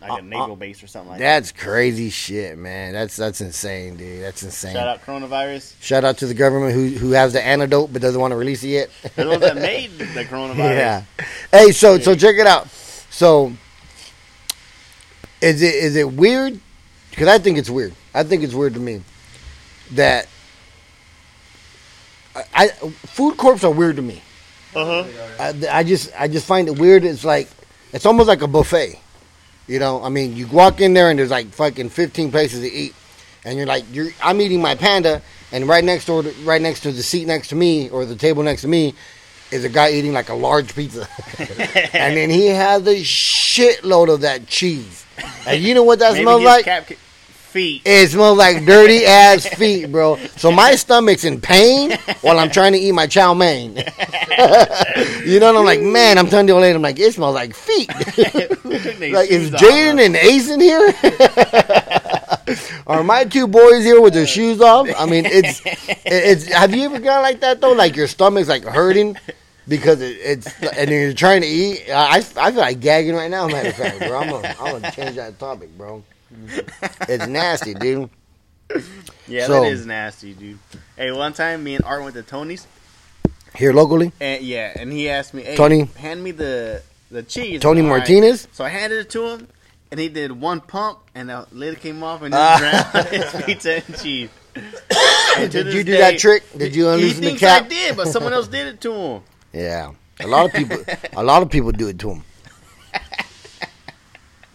[0.00, 2.92] like Uh, a naval base or something like That's crazy shit, man.
[2.92, 4.22] That's that's insane, dude.
[4.22, 4.74] That's insane.
[4.74, 5.74] Shout out coronavirus.
[5.80, 8.62] Shout out to the government who who has the antidote but doesn't want to release
[8.62, 8.90] it yet.
[9.14, 10.56] They're the ones that made the coronavirus.
[10.58, 11.02] yeah.
[11.50, 12.68] Hey, so so check it out.
[12.68, 13.52] So
[15.40, 16.60] is it is it weird?
[17.10, 17.94] Because I think it's weird.
[18.12, 19.02] I think it's weird to me
[19.92, 20.28] that
[22.34, 24.22] I, I food corps are weird to me.
[24.76, 25.52] Uh huh.
[25.70, 27.04] I, I just I just find it weird.
[27.04, 27.48] It's like
[27.92, 29.00] it's almost like a buffet.
[29.66, 32.70] You know, I mean, you walk in there and there's like fucking 15 places to
[32.72, 32.94] eat,
[33.44, 36.92] and you're like, you're I'm eating my panda, and right next door, right next to
[36.92, 38.94] the seat next to me or the table next to me,
[39.50, 41.08] is a guy eating like a large pizza,
[41.92, 45.04] and then he has a shitload of that cheese.
[45.46, 46.64] And you know what that Maybe smells like?
[46.64, 46.90] cap-
[47.46, 47.82] feet.
[47.84, 50.16] It smells like dirty ass feet, bro.
[50.36, 53.76] So my stomach's in pain while I'm trying to eat my chow mein.
[53.76, 57.54] you know, and I'm like, man, I'm telling you lady, I'm like, it smells like
[57.54, 57.90] feet.
[59.06, 60.92] Like, is Jaden and Ace in here?
[62.86, 64.88] Are my two boys here with their shoes off?
[64.98, 65.62] I mean, it's
[66.04, 66.46] it's.
[66.46, 67.72] Have you ever gone like that though?
[67.72, 69.16] Like your stomach's like hurting
[69.68, 71.84] because it, it's and you're trying to eat.
[71.90, 73.46] I, I feel like gagging right now.
[73.46, 76.02] Matter of fact, bro, I'm gonna, I'm gonna change that topic, bro.
[77.08, 78.10] It's nasty, dude.
[79.28, 80.58] Yeah, So- that is nasty, dude.
[80.96, 82.66] Hey, one time me and Art went to Tony's,
[83.54, 85.88] Here locally, and yeah, and he asked me, "Hey, Tony?
[85.96, 87.88] hand me the the cheese." Tony right.
[87.88, 88.48] Martinez?
[88.52, 89.48] So I handed it to him,
[89.90, 92.58] and he did one pump, and the lid came off, and he Ah.
[92.92, 94.30] drowned his pizza and cheese.
[95.38, 96.42] And Did you do day- that trick?
[96.56, 97.64] Did you unloosen the thinks cap?
[97.64, 99.22] I did, but someone else did it to him.
[99.52, 100.78] Yeah, a lot of people,
[101.12, 102.24] a lot of people do it to him.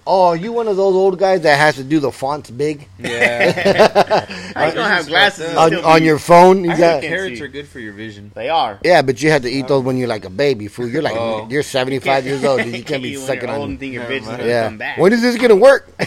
[0.07, 2.87] Oh, are you one of those old guys that has to do the fonts big?
[2.97, 4.25] Yeah.
[4.55, 6.63] I don't have glasses on, on your phone.
[6.63, 8.31] You I got, heard carrots are good for your vision.
[8.33, 8.79] They are.
[8.83, 10.67] yeah, but you have to eat um, those when you're like a baby.
[10.67, 11.47] Fool, you're like Oh.
[11.51, 12.65] you're 75 years old.
[12.65, 13.69] You can't be sucking you're old on.
[13.71, 14.63] and think your Never bitch gonna Yeah.
[14.65, 14.97] come back.
[14.97, 15.87] When is this gonna work?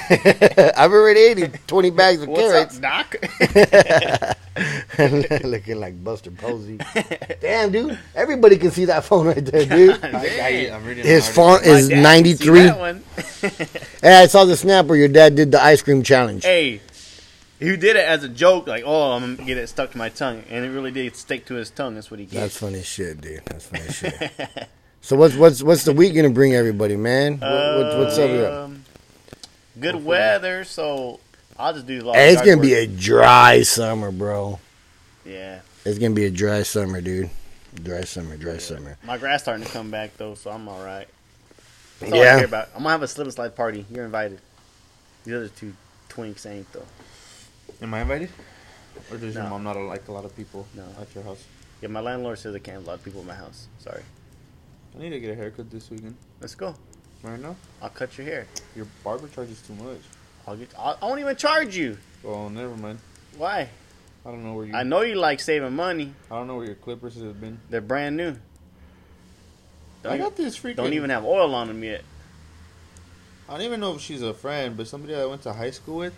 [0.77, 2.77] I've already ate 20 bags of What's carrots.
[2.83, 3.17] up, Doc?
[5.45, 6.79] Looking like Buster Posey.
[7.41, 7.99] Damn, dude.
[8.15, 9.99] Everybody can see that phone right there, dude.
[10.05, 12.69] I, I, I'm His font is My dad can 93.
[14.03, 16.45] Hey, I saw the snap where your dad did the ice cream challenge.
[16.45, 16.81] hey,
[17.59, 20.09] he did it as a joke, like, "Oh, I'm gonna get it stuck to my
[20.09, 21.95] tongue," and it really did stick to his tongue.
[21.95, 23.43] That's what he That's funny shit, dude.
[23.47, 24.69] That's funny shit.
[25.05, 27.39] So what's what's what's the week gonna bring everybody, man?
[27.39, 28.31] What, what, what's up?
[28.31, 28.55] that?
[28.55, 28.85] Um,
[29.79, 31.21] Good weather, so
[31.59, 32.11] I'll just do.
[32.13, 34.59] Hey, it's gonna be a dry summer, bro.
[35.27, 35.61] yeah.
[35.85, 37.29] It's gonna be a dry summer, dude.
[37.83, 38.97] Dry summer, dry summer.
[39.05, 41.07] My grass starting to come back though, so I'm all right.
[42.01, 42.37] That's all I Yeah.
[42.37, 42.69] care about.
[42.75, 43.87] I'm gonna have a slip and slide party.
[43.91, 44.41] You're invited.
[45.25, 45.75] The other two
[46.09, 46.87] twinks ain't though.
[47.83, 48.31] Am I invited?
[49.11, 49.51] Or does your No.
[49.51, 50.85] mom not like a lot of people No.
[51.01, 51.43] at your house?
[51.81, 53.67] Yeah, my landlord says I can't have a lot of people in my house.
[53.79, 54.03] Sorry.
[54.95, 56.17] I need to get a haircut this weekend.
[56.41, 56.75] Let's go.
[57.23, 57.57] Right now?
[57.83, 58.47] I'll cut your hair.
[58.77, 60.01] Your barber charges too much.
[60.47, 60.69] I'll get.
[60.79, 61.99] I'll, I won't even charge you.
[62.25, 62.99] Oh, never mind.
[63.37, 63.69] Why?
[64.27, 64.75] I don't know where you.
[64.75, 66.13] I know you like saving money.
[66.31, 67.59] I don't know where your clippers have been.
[67.71, 68.37] They're brand new.
[70.05, 70.77] Don't, I even, got this freaking.
[70.77, 72.03] don't even have oil on them yet.
[73.49, 75.97] I don't even know if she's a friend, but somebody I went to high school
[75.97, 76.15] with,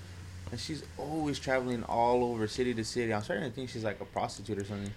[0.50, 3.14] and she's always traveling all over city to city.
[3.14, 4.92] I'm starting to think she's like a prostitute or something.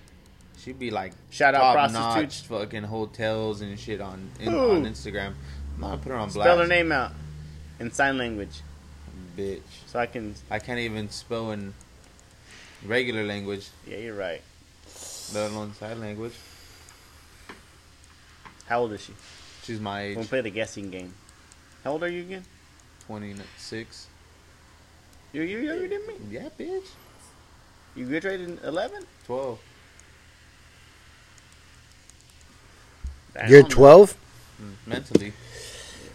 [0.58, 2.42] She'd be like Shout out prostitutes.
[2.42, 5.34] fucking hotels and shit on in, on Instagram.
[5.76, 6.48] I'm gonna put her on blast.
[6.50, 7.14] Spell her name out
[7.80, 8.60] in sign language,
[9.38, 9.62] bitch.
[9.88, 10.36] so I can.
[10.52, 11.74] I can't even spell in
[12.86, 14.42] regular language, Yeah, you're right.
[15.34, 16.34] let alone sign language.
[18.70, 19.14] How old is she?
[19.64, 21.14] She's my age, We'll play the guessing game.
[21.84, 22.44] How old are you again?
[23.08, 24.08] 26.
[25.34, 26.14] You're, you're younger than me.
[26.30, 26.86] Yeah, bitch.
[27.96, 29.04] You graduated in 11?
[29.26, 29.60] 12.
[33.48, 34.16] You're 12
[34.62, 35.32] Mm, Mentally,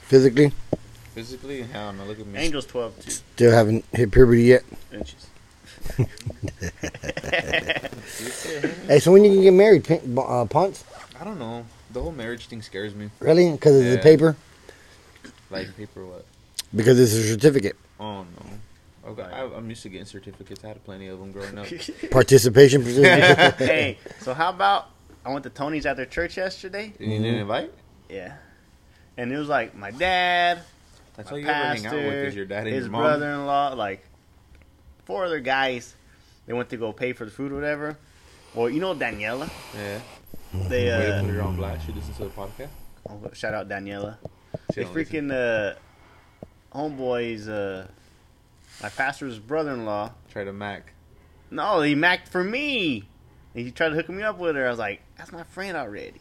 [0.03, 0.53] physically.
[1.15, 2.05] physically, hell no.
[2.05, 2.39] Look at me.
[2.39, 3.11] Angel's 12 too.
[3.11, 4.65] Still haven't hit puberty yet.
[4.93, 5.27] Inches.
[8.87, 10.85] Hey, so when you can get married, Pin- uh, Ponce?
[11.19, 11.65] I don't know.
[11.91, 13.11] The whole marriage thing scares me.
[13.21, 13.51] Really?
[13.53, 14.03] Because of the Yeah.
[14.03, 14.37] paper?
[15.51, 16.25] Like paper what?
[16.75, 17.77] Because it's a certificate.
[18.01, 19.11] Oh no.
[19.11, 20.65] Okay, I, I'm used to getting certificates.
[20.65, 21.67] I had plenty of them growing up.
[22.11, 23.55] Participation certificate.
[23.59, 24.89] hey, so how about
[25.25, 26.93] I went to Tony's after church yesterday?
[26.99, 27.41] You didn't mm-hmm.
[27.41, 27.73] invite?
[28.09, 28.37] Yeah.
[29.17, 30.63] And it was like my dad,
[31.17, 33.75] That's my all you ever hang pastor, out with is your dad and his brother-in-law,
[33.75, 34.05] like
[35.05, 35.95] four other guys.
[36.47, 37.97] They went to go pay for the food or whatever.
[38.55, 39.51] Well, you know Daniela.
[39.77, 40.01] Yeah.
[40.69, 41.87] They Way to uh, put her on blast.
[41.87, 42.69] She listens to the podcast.
[43.09, 44.17] oh, shout out Daniela.
[44.73, 45.75] She They don't freaking uh,
[46.75, 47.49] homeboys.
[47.49, 47.87] Uh,
[48.83, 50.13] my pastor's brother-in-law.
[50.31, 50.93] Try to mac.
[51.51, 53.05] No, he macked for me.
[53.55, 54.67] And he tried to hook me up with her.
[54.67, 56.21] I was like, that's my friend already.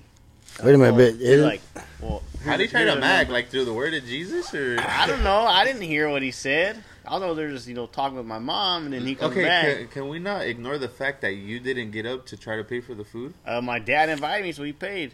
[0.64, 1.62] Wait a minute, but he's is it- like,
[2.00, 3.22] well, How do you try here's to the mac?
[3.28, 3.34] number.
[3.34, 5.38] Like through the word of Jesus, or I don't know.
[5.40, 6.84] I didn't hear what he said.
[7.06, 9.44] I know they're just you know talking with my mom, and then he comes okay?
[9.44, 9.78] back.
[9.78, 12.64] Can, can we not ignore the fact that you didn't get up to try to
[12.64, 13.34] pay for the food?
[13.46, 15.14] Uh, my dad invited me, so he paid.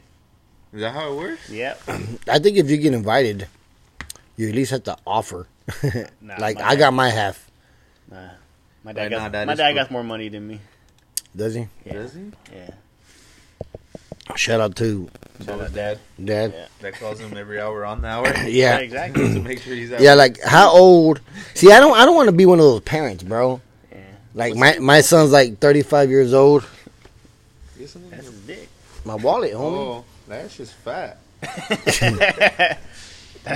[0.71, 1.49] Is that how it works?
[1.49, 1.82] Yep.
[2.30, 3.47] I think if you get invited,
[4.38, 5.47] you at least have to offer.
[6.21, 7.49] Nah, like, I dad- got my half.
[8.10, 8.30] Nah,
[8.84, 9.75] my dad Right got now, that my dad cool.
[9.84, 10.60] got more money than me.
[11.36, 11.67] Does he?
[11.86, 11.93] Yeah.
[11.93, 12.32] Does he?
[12.54, 12.71] Yeah.
[14.36, 15.10] Shout out to
[15.46, 16.00] Shout out dad.
[16.24, 16.54] Dad.
[16.56, 16.65] Yeah.
[16.82, 18.34] That calls him every hour on the hour.
[18.48, 18.78] Yeah.
[18.78, 19.34] exactly.
[19.34, 21.22] to make sure he's at Yeah, like how old?
[21.56, 21.98] See, I don't.
[21.98, 23.62] I don't want to be one of those parents, bro.
[23.92, 23.98] Yeah.
[24.34, 26.65] Like my my son's like thirty five years old.
[27.78, 28.70] That's his dick.
[29.06, 29.78] My wallet, homie.
[29.78, 31.18] Oh, That's just fat.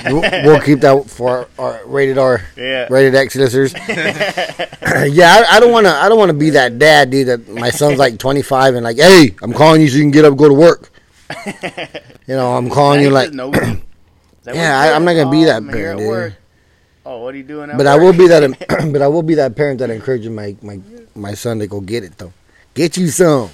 [0.06, 2.88] we'll, we'll keep that for our, our rated R, Yeah.
[2.90, 3.74] rated X listeners.
[3.88, 5.94] yeah, I, I don't want to.
[5.94, 7.28] I don't want to be that dad, dude.
[7.28, 10.26] That my son's like 25 and like, hey, I'm calling you so you can get
[10.26, 10.92] up, and go to work.
[12.26, 13.52] You know, I'm calling you like, no.
[14.46, 16.08] Yeah, I- I'm not gonna be oh, that I'm parent, dude.
[16.08, 16.34] work.
[17.06, 17.70] Oh, what are you doing?
[17.76, 18.44] But I will be that.
[18.94, 20.80] but I will be that parent that encourages my my
[21.16, 22.32] my son to go get it though.
[22.74, 23.50] Get you some.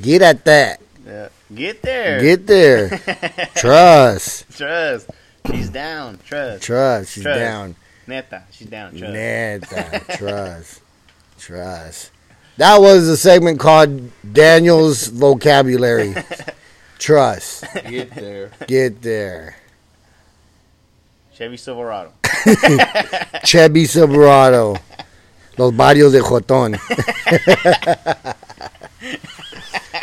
[0.00, 0.80] Get at that.
[1.06, 1.28] Yeah.
[1.54, 2.20] Get there.
[2.20, 2.88] Get there.
[3.56, 4.50] Trust.
[4.56, 5.10] Trust.
[5.50, 6.18] She's down.
[6.26, 6.62] Trust.
[6.62, 7.12] Trust.
[7.12, 7.38] She's Trust.
[7.38, 7.76] down.
[8.06, 8.42] Neta.
[8.50, 8.96] She's down.
[8.96, 9.12] Trust.
[9.12, 10.02] Neta.
[10.18, 10.80] Trust.
[11.38, 12.10] Trust.
[12.58, 16.14] That was a segment called Daniel's vocabulary.
[16.98, 17.64] Trust.
[17.88, 18.50] Get there.
[18.66, 19.56] Get there.
[21.32, 22.12] Chevy Silverado.
[23.44, 24.76] Chevy Silverado.
[25.56, 26.78] Los barrios de Jotón.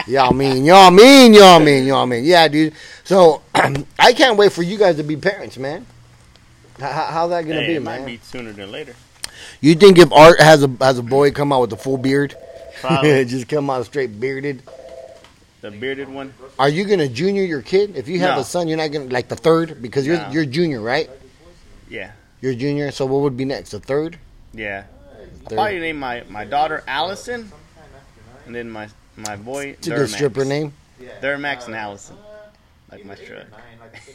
[0.07, 2.23] Y'all mean, y'all mean, y'all mean, y'all mean.
[2.23, 2.73] Yeah, dude.
[3.03, 3.41] So
[3.99, 5.85] I can't wait for you guys to be parents, man.
[6.79, 8.01] How, how's that gonna Hey, be, it man?
[8.01, 8.95] might be sooner than later.
[9.61, 12.35] You think if Art has a has a boy come out with a full beard,
[13.01, 14.61] just come out straight bearded?
[15.61, 16.33] The bearded one.
[16.59, 17.95] Are you gonna junior your kid?
[17.95, 18.41] If you have No.
[18.41, 20.29] a son, you're not gonna like the third because you're No.
[20.31, 21.09] you're junior, right?
[21.89, 22.11] Yeah.
[22.41, 22.91] You're junior.
[22.91, 23.71] So what would be next?
[23.71, 24.19] The third?
[24.53, 24.83] Yeah.
[25.47, 27.51] I'll probably name my, my daughter Allison,
[28.45, 30.13] and then my my boy It's a good Duramax.
[30.13, 30.73] stripper name.
[31.21, 32.15] Duramax and Allison,
[32.91, 33.45] like my truck.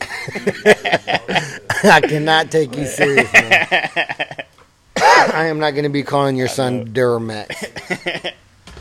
[1.84, 3.78] I cannot take you serious, man.
[4.96, 8.32] I am not going to be calling your son Duramax.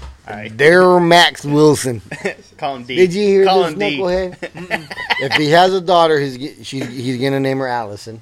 [0.27, 0.55] Alright.
[0.57, 2.01] Duramax Wilson.
[2.57, 2.95] Call him D.
[2.97, 3.97] Did you hear Call this, him D.
[3.99, 4.93] knucklehead?
[5.21, 8.21] if he has a daughter, he's ge- she's, he's going to name her Allison.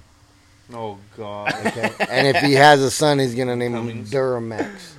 [0.73, 1.53] Oh God.
[1.65, 4.11] Okay, and if he has a son, he's going to name him Cummins.
[4.11, 4.93] Duramax.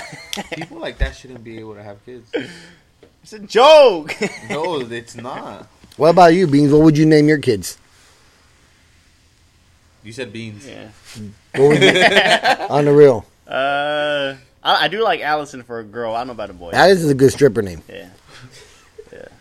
[0.54, 2.30] People like that shouldn't be able to have kids.
[3.22, 4.14] It's a joke.
[4.50, 5.66] No, it's not.
[5.96, 6.72] What about you, Beans?
[6.72, 7.78] What would you name your kids?
[10.04, 10.66] You said beans.
[10.66, 10.88] yeah.
[11.56, 11.88] What would you,
[12.70, 13.26] on the real.
[13.46, 16.14] Uh, I, I do like Allison for a girl.
[16.14, 16.70] I don't know about a boy.
[16.72, 17.82] That is a good stripper name.
[17.88, 18.08] yeah.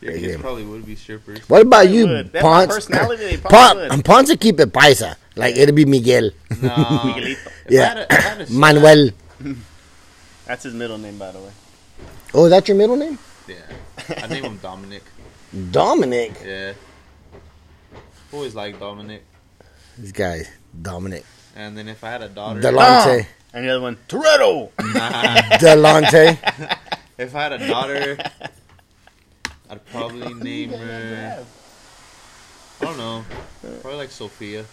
[0.01, 0.19] Your Yeah.
[0.19, 1.47] kids probably would be strippers.
[1.49, 2.31] What about They you, would.
[2.31, 2.73] They have my Ponce?
[2.75, 4.05] personality, they probably Pon- would.
[4.05, 5.15] Ponce keep it paisa.
[5.35, 6.31] Like it'll be Miguel.
[6.61, 6.69] No.
[6.69, 7.37] Miguelito.
[7.67, 9.09] If I had a- if I had a son- Manuel.
[10.45, 11.51] That's his middle name, by the way.
[12.33, 13.17] Oh, is that your middle name?
[13.47, 13.55] Yeah.
[14.17, 15.03] I name him Dominic.
[15.71, 16.33] Dominic.
[16.45, 16.73] Yeah.
[18.31, 19.23] Always like Dominic.
[19.97, 20.43] This guy,
[20.81, 21.25] Dominic.
[21.55, 23.23] And then if I had a daughter, Delonte.
[23.23, 23.27] Ah!
[23.53, 24.71] And the other one, Toretto.
[24.93, 25.35] Nah.
[25.57, 26.37] Delonte.
[27.17, 28.17] if I had a daughter,
[29.69, 31.45] I'd probably name her.
[32.81, 33.23] I don't know.
[33.81, 34.65] Probably like Sophia.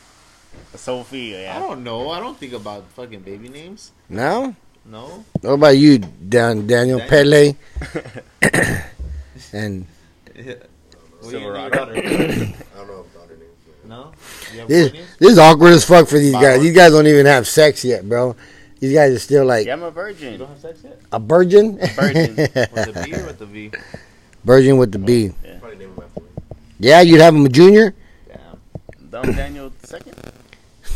[0.75, 1.57] Sophia, yeah.
[1.57, 2.11] I don't know.
[2.11, 3.93] I don't think about fucking baby names.
[4.09, 4.57] No?
[4.85, 5.25] No.
[5.41, 7.55] What about you, Dan- Daniel Pele?
[9.53, 9.87] and
[10.27, 11.83] What do you name your Silverado.
[11.83, 11.97] I don't
[12.89, 13.87] know if daughter names.
[13.87, 14.13] no.
[14.67, 16.43] This, this is awkward as fuck for these Bye.
[16.43, 16.63] guys.
[16.63, 18.35] These guys don't even have sex yet, bro.
[18.81, 20.33] These guys are still like Yeah, I'm a virgin.
[20.33, 20.39] You virgin.
[20.41, 21.01] don't have sex yet?
[21.13, 21.79] a virgin.
[21.95, 22.37] Virgin.
[22.37, 23.71] With the B or with the V?
[24.45, 25.31] virgin with the B.
[25.61, 26.27] Probably name him after me.
[26.81, 27.95] Yeah, you'd have him a junior.
[28.27, 29.11] Damn.
[29.11, 30.17] Dumb Daniel second.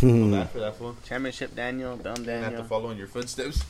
[0.00, 0.34] Hmm.
[0.34, 0.96] I'm for that one.
[1.06, 1.96] Championship Daniel.
[1.96, 2.64] Dumb I have to Daniel.
[2.64, 3.62] follow in your footsteps.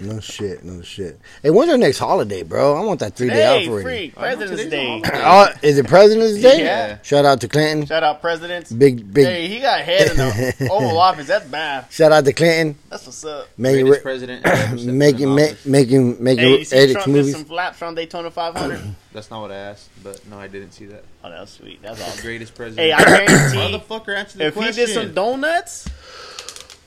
[0.00, 1.18] No shit, no shit.
[1.42, 2.76] Hey, when's our next holiday, bro?
[2.76, 3.84] I want that three day off Hey, already.
[4.10, 4.14] freak.
[4.16, 5.10] I know, President's today's Day.
[5.14, 6.64] Oh, is it President's Day?
[6.64, 6.98] Yeah.
[7.02, 7.86] Shout out to Clinton.
[7.86, 8.72] Shout out presidents.
[8.72, 9.26] Big, big.
[9.26, 11.26] Hey, he got head in the Oval Office.
[11.26, 11.86] That's bad.
[11.90, 12.76] Shout out to Clinton.
[12.90, 13.48] That's what's up.
[13.56, 15.66] Making, Greatest president ever stepped in making, ma- office.
[15.66, 17.32] making, making Hey, edits Trump did movies.
[17.32, 18.80] some flaps from Daytona 500?
[19.12, 21.02] That's not what I asked, but no, I didn't see that.
[21.24, 21.80] oh, that was sweet.
[21.82, 22.22] That's The awesome.
[22.22, 22.80] greatest president.
[22.86, 25.88] Hey, I guarantee Motherfucker, answer the if he did some donuts,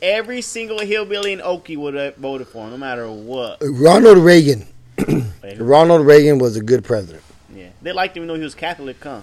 [0.01, 3.57] every single hillbilly in Okie would have voted for him, no matter what.
[3.61, 4.67] Ronald Reagan.
[5.57, 7.23] Ronald Reagan was a good president.
[7.53, 9.01] yeah, they liked him even though he was Catholic.
[9.03, 9.21] Huh?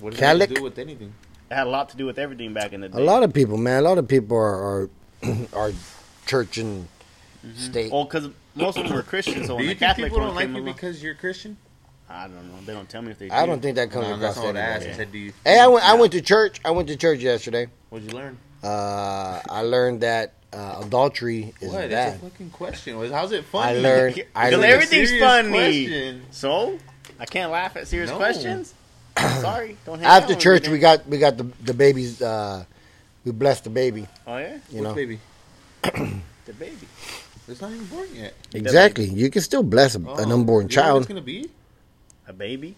[0.00, 0.48] what does that have Catholic?
[0.50, 1.12] to do with anything?
[1.50, 2.98] It had a lot to do with everything back in the day.
[2.98, 3.80] A lot of people, man.
[3.80, 4.88] A lot of people are are,
[5.52, 5.72] are
[6.26, 6.88] church and
[7.46, 7.56] mm-hmm.
[7.56, 7.92] state.
[7.92, 10.26] Well, because most of them were Christians, so Do when you the think Catholic people
[10.26, 11.56] don't like came you along, because you're Christian?
[12.08, 12.60] I don't know.
[12.64, 13.28] They don't tell me if they.
[13.28, 13.34] Do.
[13.34, 14.86] I don't think that comes No, across that's not what I asked.
[14.86, 15.32] I said, do you?
[15.44, 15.88] Hey, I went.
[15.88, 16.60] I went to church.
[16.64, 17.68] I went to church yesterday.
[17.90, 18.38] What'd you learn?
[18.62, 21.90] Uh, I learned that uh, adultery is What?
[21.90, 22.14] bad.
[22.14, 23.10] It's a fucking question.
[23.10, 23.78] How's it funny?
[23.78, 24.24] I learned.
[24.36, 24.64] I learned.
[24.64, 25.50] everything's serious funny.
[25.50, 26.22] question.
[26.30, 26.78] So
[27.18, 28.16] I can't laugh at serious No.
[28.16, 28.74] questions.
[29.40, 29.98] Sorry, don't.
[29.98, 32.22] Hang out After church, we got we got the the babies.
[32.22, 32.64] Uh,
[33.24, 34.06] we blessed the baby.
[34.26, 35.18] Oh yeah, You Which know baby?
[35.82, 36.88] the baby.
[37.48, 38.34] It's not even born yet.
[38.54, 39.04] exactly.
[39.06, 40.98] You can still bless a, Oh, an unborn you know what child.
[41.02, 41.50] it's gonna be?
[42.28, 42.76] A baby.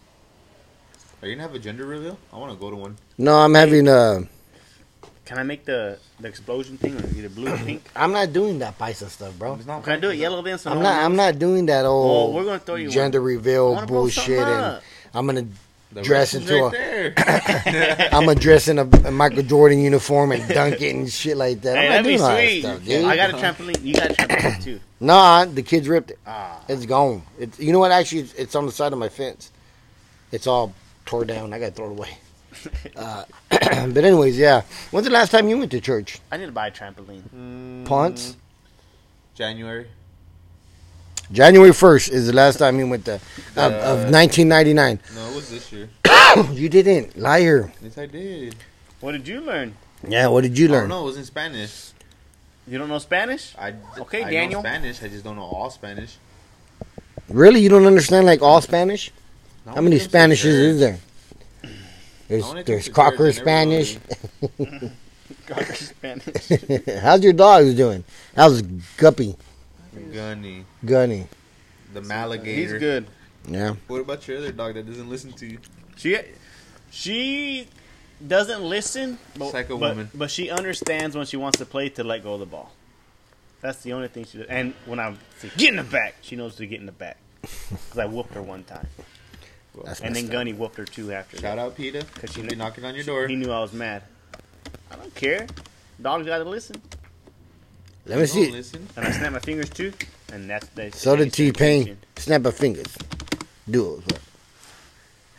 [1.23, 2.19] Are you gonna have a gender reveal?
[2.33, 2.97] I want to go to one.
[3.19, 3.89] No, I'm having.
[3.89, 4.23] Uh,
[5.25, 7.83] Can I make the the explosion thing or either blue or pink?
[7.97, 9.57] I'm not doing that paisa stuff, bro.
[9.67, 9.83] Not.
[9.85, 10.59] Can I do it yellow then?
[10.59, 11.03] So I'm no not.
[11.05, 13.27] I'm not doing that Well, old we're gonna throw you gender one.
[13.29, 14.83] Reveal bullshit, and.
[15.15, 15.47] I'm gonna
[15.93, 16.77] The dress into right a.
[16.77, 17.15] there.
[18.13, 21.61] I'm gonna dress in a, a Michael Jordan uniform and dunk it and shit like
[21.63, 21.77] that.
[21.77, 22.61] Hey, I'm that'd not be doing that sweet.
[22.61, 23.05] stuff, dude.
[23.05, 23.83] I got a trampoline.
[23.85, 24.81] You got a trampoline too.
[25.01, 26.19] Nah, the kids ripped it.
[26.27, 26.61] Ah.
[26.69, 27.23] It's gone.
[27.39, 27.93] It's you know what?
[27.93, 29.51] Actually, it's, it's on the side of my fence.
[30.33, 30.75] It's all
[31.07, 31.53] tore down.
[31.53, 32.19] I got to throw it away.
[32.97, 34.63] Uh, but anyways, yeah.
[34.91, 36.19] When's the last time you went to church?
[36.31, 37.23] I need to buy a trampoline.
[37.35, 38.37] Mm, Ponce?
[39.35, 39.87] January.
[41.33, 43.15] January first is the last time you went to
[43.57, 45.01] of, of Uh, 1999.
[45.15, 45.89] No, it was this year.
[46.53, 47.73] you didn't, liar.
[47.83, 48.55] Yes, I did.
[49.01, 49.75] What did you learn?
[50.07, 50.89] Yeah, what did you learn?
[50.91, 51.93] no, it was in Spanish.
[52.67, 53.55] You don't know Spanish?
[53.59, 54.63] I Okay, I Daniel.
[54.63, 55.03] Know Spanish.
[55.03, 56.17] I just don't know all Spanish.
[57.29, 59.11] Really, you don't understand like all Spanish?
[59.65, 60.99] Not How many it Spanishes is there?
[62.29, 63.99] There's Not when it there's comes to Crocker church, I never Spanish.
[65.47, 67.01] Crocker Spanish.
[67.03, 68.05] How's your dogs doing?
[68.35, 68.63] How's
[68.97, 69.37] Guppy?
[70.13, 71.27] Gunny, Gunny?
[71.93, 72.45] the Maligator.
[72.47, 73.07] He's good.
[73.47, 73.75] Yeah.
[73.87, 75.59] What about your other dog that doesn't listen to you?
[75.97, 76.19] She
[76.91, 77.69] she
[78.27, 80.11] doesn't listen, but, It's like but, woman.
[80.15, 82.73] but she understands when she wants to play to let go of the ball.
[83.61, 84.47] That's the only thing she does.
[84.49, 87.19] And when I say get in the back, she knows to get in the back
[87.43, 88.89] because I whooped her one time,
[89.85, 90.39] That's and then messed up.
[90.39, 91.37] Gunny whooped her too after.
[91.39, 91.59] Shout that.
[91.59, 92.03] out Peter.
[92.21, 93.27] Cause she She'll be kn- knocking on your door.
[93.27, 94.03] He knew I was mad.
[94.91, 95.47] I don't care.
[96.01, 96.81] Dogs got to listen,
[98.07, 98.51] Let me see.
[98.51, 98.87] Listen.
[98.97, 99.93] and I snap my fingers too,
[100.33, 100.95] and that's that.
[100.95, 101.97] So did T Pain.
[102.17, 102.97] Snap her fingers.
[103.69, 104.19] Do it.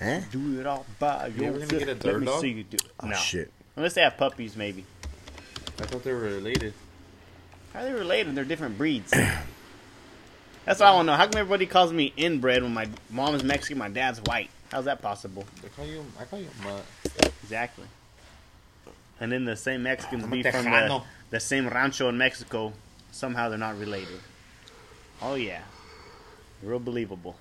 [0.01, 0.19] Huh?
[0.31, 1.69] Do it all by You ever yourself.
[1.71, 2.41] gonna get a Let third me dog?
[2.41, 2.91] see you do it.
[3.01, 3.51] Oh no, shit.
[3.77, 4.85] unless they have puppies, maybe.
[5.79, 6.73] I thought they were related.
[7.73, 8.35] How are they related?
[8.35, 9.13] They're different breeds.
[10.65, 11.17] That's what I want to know.
[11.17, 14.49] How come everybody calls me inbred when my mom is Mexican, my dad's white?
[14.71, 15.45] How's that possible?
[15.63, 16.05] I call you.
[16.19, 16.83] I call you mutt.
[17.43, 17.85] Exactly.
[19.19, 22.73] And then the same Mexicans I'm be from the, the same rancho in Mexico.
[23.11, 24.19] Somehow they're not related.
[25.21, 25.61] Oh yeah,
[26.61, 27.35] real believable.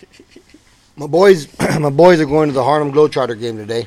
[0.96, 1.46] My boys,
[1.78, 3.86] my boys are going to the Harlem Globetrotter game today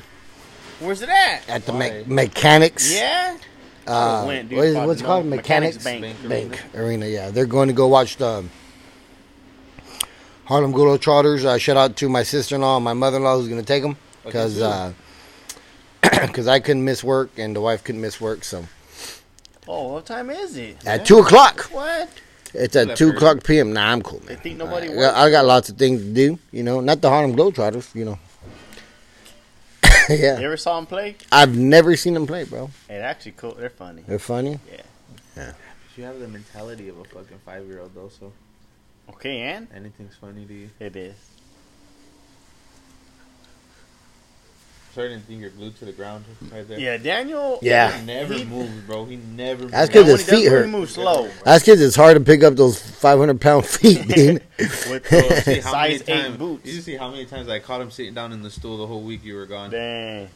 [0.78, 1.48] Where's it at?
[1.48, 2.94] at the me- Mechanics.
[2.94, 3.36] Yeah.
[3.90, 4.58] Uh, went, dude.
[4.58, 5.26] what is, what's called?
[5.26, 6.52] Mechanics Mechanics, Bank.
[6.52, 7.06] Bank Arena.
[7.06, 8.44] Yeah, they're going to go watch the
[10.44, 11.44] Harlem Globetrotters.
[11.44, 14.56] Uh, shout out to my sister-in-law and my mother-in-law who's going to take them because
[16.02, 18.44] because I couldn't miss work and the wife couldn't miss work.
[18.44, 18.64] So
[19.68, 20.84] Oh, what time is it?
[20.86, 22.08] at two o'clock, What?
[22.54, 23.72] it's at Left two o'clock p.m.
[23.72, 24.36] Nah, I'm cool, man.
[24.38, 25.26] think nobody I.
[25.26, 26.38] I got lots of things to do.
[26.50, 27.94] You know, not the Harlem Globetrotters.
[27.94, 28.18] You know.
[30.40, 31.16] You ever saw them play?
[31.30, 32.66] I've never seen them play, bro.
[32.88, 33.52] Hey, they're actually cool.
[33.52, 34.02] They're funny.
[34.06, 34.58] They're funny.
[35.36, 35.52] Yeah.
[35.96, 38.32] You have the mentality of a fucking five year old though, so
[39.10, 40.70] Okay, and anything's funny to you.
[40.80, 41.14] it is.
[44.94, 46.78] Sorry, I didn't think you're glued to the ground right there.
[46.78, 47.58] Yeah, Daniel.
[47.62, 47.96] Yeah.
[47.96, 49.04] He never He- moves, bro.
[49.04, 49.66] He never.
[49.66, 50.06] That's moves.
[50.06, 50.64] because his feet move, hurt.
[50.66, 51.28] He moves slow.
[51.44, 54.42] That's because it's hard to pick up those 500 pound feet, dude.
[54.58, 56.66] With uh, Bro, the see size eight times- boots.
[56.66, 59.02] You see how many times I caught him sitting down in the stool the whole
[59.02, 59.70] week you were gone.
[59.70, 60.28] Dang.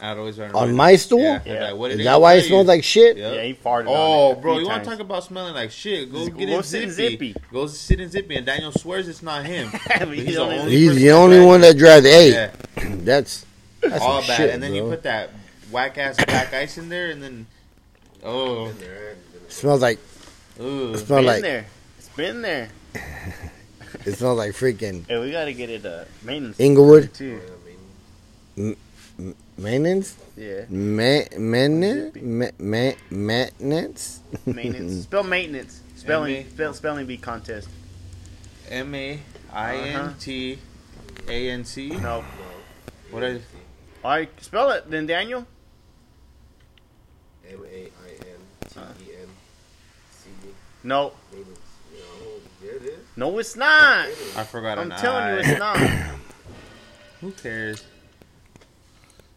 [0.00, 1.20] I'd always run On my stool?
[1.20, 1.40] Yeah.
[1.46, 1.64] Yeah.
[1.70, 3.16] Like, what Is that why it smells like shit?
[3.16, 3.34] Yep.
[3.36, 3.92] Yeah, he farted Oh,
[4.26, 4.38] on it.
[4.38, 6.12] a bro, you want to talk about smelling like shit?
[6.12, 7.32] Go Just get go in sit in zippy.
[7.32, 7.46] Zippy.
[7.50, 9.68] Go sit in zippy, and Daniel swears it's not him.
[10.10, 10.70] He's he's the the only- only.
[10.72, 12.04] He's the only one that drives.
[12.04, 12.50] Hey, Yeah,
[12.96, 13.46] that's
[13.90, 14.36] that's all bad.
[14.36, 15.30] shit, and then you put that
[15.70, 17.46] whack ass black ice in there, and then
[18.22, 18.72] oh,
[19.48, 19.98] smells like
[20.60, 20.92] ooh.
[20.92, 21.66] it smells Been like there.
[21.98, 22.68] It's been there.
[24.04, 27.40] it smells like freaking Hey, we gotta get it uh maintenance Inglewood too.
[29.56, 30.16] maintenance.
[30.36, 34.20] Yeah, Ma- maintenance, ma- ma- maintenance.
[34.46, 35.02] maintenance.
[35.04, 35.80] Spell maintenance.
[35.96, 36.36] Spelling.
[36.36, 37.68] M-A- Spell, spelling bee contest.
[38.68, 39.20] M A
[39.52, 40.58] I N T
[41.28, 41.90] A N C.
[41.90, 42.24] No.
[43.10, 43.22] What
[44.04, 45.46] I right, spell it then, Daniel.
[47.48, 49.28] M A I N T E N
[50.10, 50.50] C E.
[50.82, 51.12] No,
[53.16, 53.56] No, it is.
[53.56, 54.06] not.
[54.36, 54.78] I forgot.
[54.78, 55.78] I'm telling you, it's not.
[57.22, 57.82] Who cares?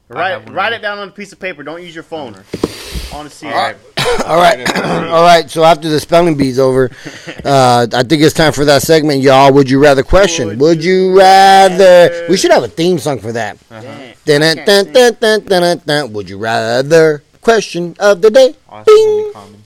[0.10, 1.64] Write write it down on a piece of paper.
[1.64, 2.36] Don't use your phone.
[2.36, 3.78] I want to see All right.
[4.28, 5.50] All right, all right.
[5.50, 6.92] So after the spelling bee's over,
[7.46, 9.54] uh, I think it's time for that segment, y'all.
[9.54, 10.48] Would you rather question?
[10.48, 12.10] Would Would you you rather?
[12.10, 12.28] rather?
[12.30, 13.58] We should have a theme song for that.
[13.72, 13.82] Uh-huh.
[14.26, 14.42] Dang.
[14.42, 16.14] Dun, dun, dun, dun, dun, dun, dun.
[16.14, 17.24] Would you rather?
[17.42, 18.56] Question of the day.
[18.68, 19.64] Awesome, Bing.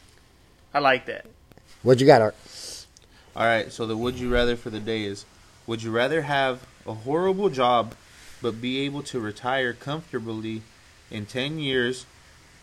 [0.73, 1.25] I like that.
[1.81, 2.35] What you got, Art?
[3.35, 5.25] All right, so the would you rather for the day is
[5.65, 7.95] would you rather have a horrible job
[8.41, 10.61] but be able to retire comfortably
[11.09, 12.05] in 10 years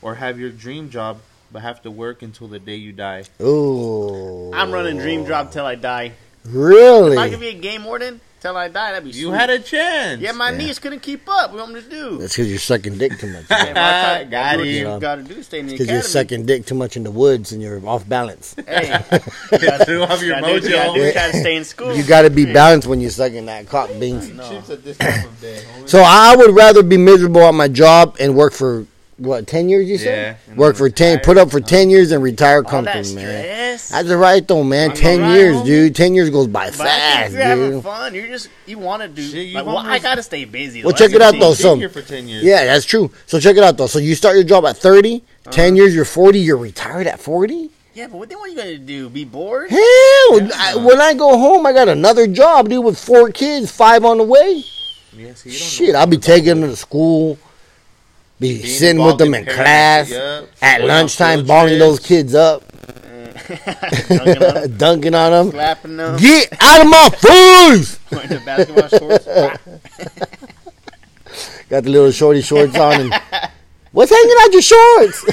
[0.02, 1.20] or have your dream job
[1.53, 3.24] but have to work until the day you die?
[3.40, 4.53] Ooh.
[4.55, 6.12] I'm running dream job till I die.
[6.44, 7.12] Really?
[7.12, 8.92] If I could be a game warden, till I die.
[8.92, 9.36] That'd be You sweet.
[9.36, 10.20] had a chance.
[10.22, 10.57] Yeah, my Yeah.
[10.59, 11.53] knees couldn't keep up.
[11.53, 12.18] What am I gonna do?
[12.18, 13.44] That's because you're sucking dick too much.
[13.49, 14.92] Hey, Mark, ah, Got do what him.
[14.94, 15.42] You gotta do.
[15.42, 15.92] Stay in the Because academy.
[15.96, 18.55] you're sucking dick too much in the woods and you're off balance.
[18.66, 18.96] Hey,
[19.84, 21.14] Threw off your gotta do, gotta do, mojo.
[21.14, 21.94] gotta stay in school.
[21.94, 24.28] You got to be balanced when you're sucking that cock beans.
[24.49, 25.61] Chips at this time of day.
[25.76, 25.88] homie.
[25.88, 28.86] So I would rather be miserable at my job and work for
[29.18, 29.88] what ten years?
[29.88, 32.64] You said Yeah, and work then for ten, put up for ten years and retire
[32.64, 33.78] All that man.
[33.90, 34.90] That's right though, man.
[34.90, 35.64] I'm Ten alright, years, homie.
[35.66, 35.94] dude.
[35.96, 39.08] Ten years goes by But fast, if you're having fun, you're just you want to
[39.08, 39.22] do.
[39.22, 40.82] Shit, you've like, well, I gotta stay busy.
[40.82, 40.98] Well, though.
[40.98, 41.54] check it out though.
[41.54, 42.42] So for ten years.
[42.44, 43.10] yeah, that's true.
[43.26, 43.86] So check it out though.
[43.86, 45.50] So you start your job at 30, Uh-huh.
[45.52, 47.70] 10 years, you're forty, you're retired at forty.
[47.94, 48.38] Yeah, but what then?
[48.38, 49.08] What are you gonna do?
[49.08, 49.70] Be bored?
[49.70, 54.04] Hell, I, when I go home, I got another job, dude, with four kids, five
[54.04, 54.62] on the way.
[55.16, 57.38] Yeah, see, you don't Shit, know I'll be taking them to school,
[58.41, 60.49] be Being sitting with them in class, Yup.
[60.62, 63.24] at lunchtime, balling those kids up, mm.
[64.09, 65.51] Dunking on 'em, dunking on them.
[65.51, 67.99] slapping them, Get out of my face!
[68.11, 69.26] going to basketball shorts.
[71.68, 73.14] Got the little shorty shorts on and
[73.93, 75.24] what's hanging out your shorts?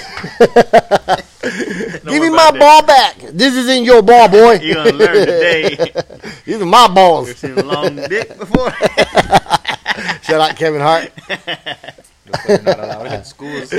[2.04, 3.18] Give me my ball back.
[3.32, 4.54] This isn't your ball, boy.
[4.56, 5.78] You gonna learn today.
[6.46, 7.28] These are my balls.
[7.30, 7.40] You balls.
[7.40, 8.72] seen a long dick before?
[10.24, 11.12] Shout out Kevin Hart.
[12.48, 13.74] They're not allowed in schools.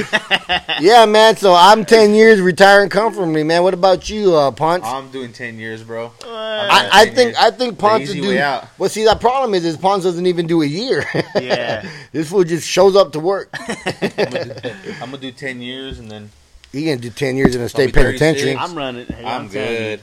[0.81, 1.37] Yeah, man.
[1.37, 3.63] So I'm 10 years retiring comfortably, man.
[3.63, 4.85] What about you, uh, Ponce?
[4.85, 6.13] I'm doing ten years, bro.
[6.25, 8.41] I, I think I think Ponce easy would way do.
[8.43, 8.67] out.
[8.79, 11.05] Well, see, that problem is, is Ponce doesn't even do a year.
[11.41, 11.89] Yeah.
[12.13, 13.49] this fool just shows up to work.
[13.69, 14.71] I'm gonna, do,
[15.03, 16.31] I'm gonna do ten years and then
[16.73, 18.57] He gonna do 10 years in a state penitentiary.
[18.57, 19.07] I'm running.
[19.07, 19.79] Hey, I'm telling you.
[19.79, 20.01] good.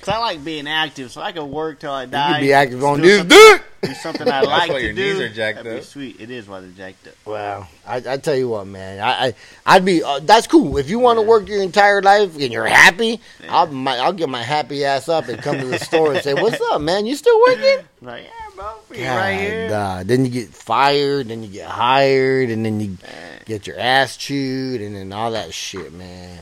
[0.00, 2.32] Cause I like being active, so I can work till I You die.
[2.34, 3.62] could be active on this something- dick.
[3.82, 5.12] Do something I That's like why to your do.
[5.14, 5.84] knees are jacked That'd be up.
[5.84, 6.20] sweet.
[6.20, 7.14] It is why they're jacked up.
[7.24, 9.34] Wow, I, I tell you what, man, I, I
[9.66, 12.66] I'd be uh, that's cool if you want to work your entire life and you're
[12.66, 13.20] happy.
[13.48, 16.34] I'll my, I'll get my happy ass up and come to the store and say,
[16.34, 17.06] "What's up, man?
[17.06, 19.68] You still working?" Like, yeah, bro, we God, right here.
[19.70, 20.02] nah.
[20.04, 22.96] Then you get fired, then you get hired, and then you
[23.44, 26.38] get your ass chewed, and then all that shit, man.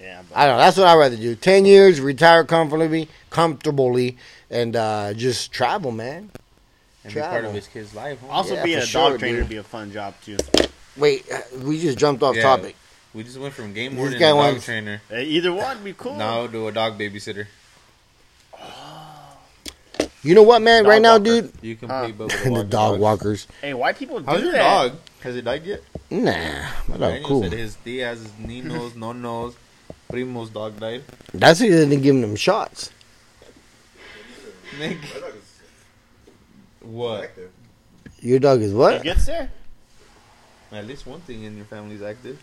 [0.00, 0.62] Yeah, but I don't know.
[0.62, 1.34] That's what I'd rather do.
[1.34, 4.16] Ten years, retire comfortably, comfortably,
[4.50, 6.30] and uh, just travel, man.
[7.04, 8.18] And be part of his kid's life.
[8.22, 8.30] homie.
[8.30, 9.42] also Yeah, being for a sure, dog trainer dude.
[9.44, 10.36] would be a fun job too.
[10.96, 12.42] Wait, uh, we just jumped off Yeah.
[12.42, 12.76] topic.
[13.12, 15.00] We just went from game warden to dog wants- trainer.
[15.08, 16.14] Hey, either one would be cool.
[16.16, 17.46] Now do a dog babysitter.
[20.22, 20.84] You know what, man?
[20.84, 21.24] Dog right now, walker.
[21.24, 22.98] dude, You can Uh, pay Bubba the dog dogs.
[23.00, 23.46] walkers.
[23.60, 24.58] Hey, why people do How's your that?
[24.58, 24.92] dog?
[25.20, 25.82] Has it died yet?
[26.10, 26.22] Nah,
[26.88, 27.42] my dog Daniel cool.
[27.42, 29.54] said his tias, his ninos, nonos,
[30.10, 31.02] primos dog died.
[31.34, 32.90] That's because they didn't give them shots.
[36.84, 36.92] Nick.
[36.92, 37.30] What?
[38.20, 39.02] Your dog is It what?
[39.02, 39.50] gets there.
[40.72, 42.40] At least one thing in your family's active.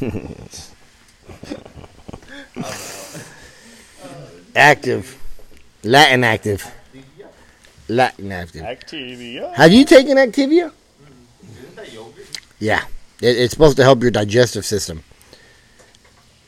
[4.56, 5.22] active,
[5.84, 6.74] Latin active,
[7.88, 8.62] Latin active.
[8.62, 9.54] Activia.
[9.54, 10.72] Have you taken Activia?
[11.42, 12.40] Isn't that yogurt?
[12.58, 12.84] Yeah,
[13.20, 15.04] it, it's supposed to help your digestive system.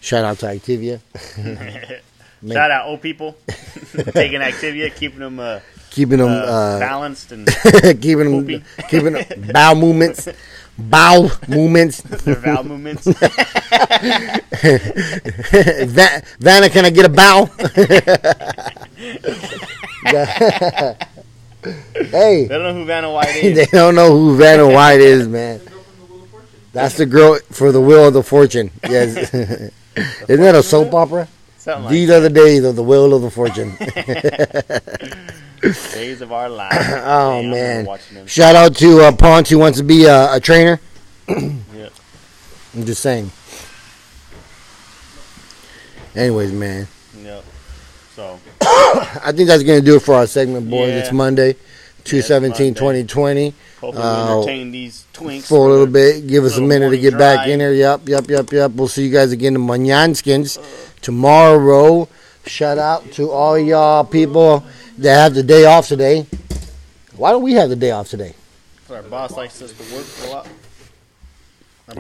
[0.01, 1.01] Shout out to Activia.
[2.53, 3.37] Shout out old people
[4.11, 5.61] taking Activia, keeping them uh,
[5.93, 7.47] keeping them uh, uh, balanced and
[8.03, 8.63] keeping them Poopy.
[8.89, 10.29] keeping them bowel movements,
[10.79, 12.01] bowel movements.
[12.25, 13.05] their bowel movements.
[15.93, 17.47] Va- Vanna, can I get a bow?
[21.63, 23.55] hey, they don't know who Vanna White is.
[23.57, 25.61] they don't know who Vanna White is, man.
[26.73, 28.71] That's the girl for the Wheel of the Fortune.
[28.89, 29.33] Yes.
[29.35, 29.73] Isn't
[30.41, 31.29] that a soap opera?
[31.59, 33.77] Something like These are the days of the Wheel of the Fortune.
[35.63, 36.87] Days of Our Lives.
[37.05, 37.87] oh, man.
[38.27, 40.81] Shout out to uh, Ponce who wants to be a, a trainer.
[41.75, 41.89] Yeah.
[42.75, 43.31] I'm just saying.
[46.15, 46.87] Anyways, man.
[47.23, 47.45] Yep.
[48.15, 50.89] So I think that's going to do it for our segment, boys.
[50.91, 50.99] Yeah.
[50.99, 51.55] It's Monday,
[52.05, 53.03] 217 Monday.
[53.05, 53.55] 2020.
[53.81, 56.27] hopefully Uh, entertain these twinks For a little bit.
[56.27, 57.73] Give us a minute to get back in here.
[57.73, 58.71] Yep, yep, yep, yep.
[58.73, 60.59] We'll see you guys again in Manyanskins
[61.01, 62.09] tomorrow.
[62.47, 64.65] Shout out to all y'all people
[64.99, 66.27] that have the day off today.
[67.17, 68.35] Why don't we have the day off today?
[68.89, 70.49] So our boss likes us to work a lot.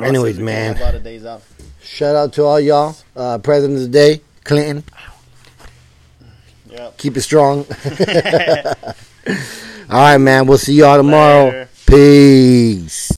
[0.04, 0.76] Anyways, man.
[0.76, 1.46] A lot of days off.
[1.82, 2.96] Shout out to all y'all.
[3.14, 4.84] Uh, President's Day, Clinton.
[6.70, 6.98] Yep.
[6.98, 7.58] Keep it strong.
[9.90, 10.46] all right, man.
[10.46, 11.46] We'll see y'all tomorrow.
[11.46, 11.68] Later.
[11.86, 13.10] Peace.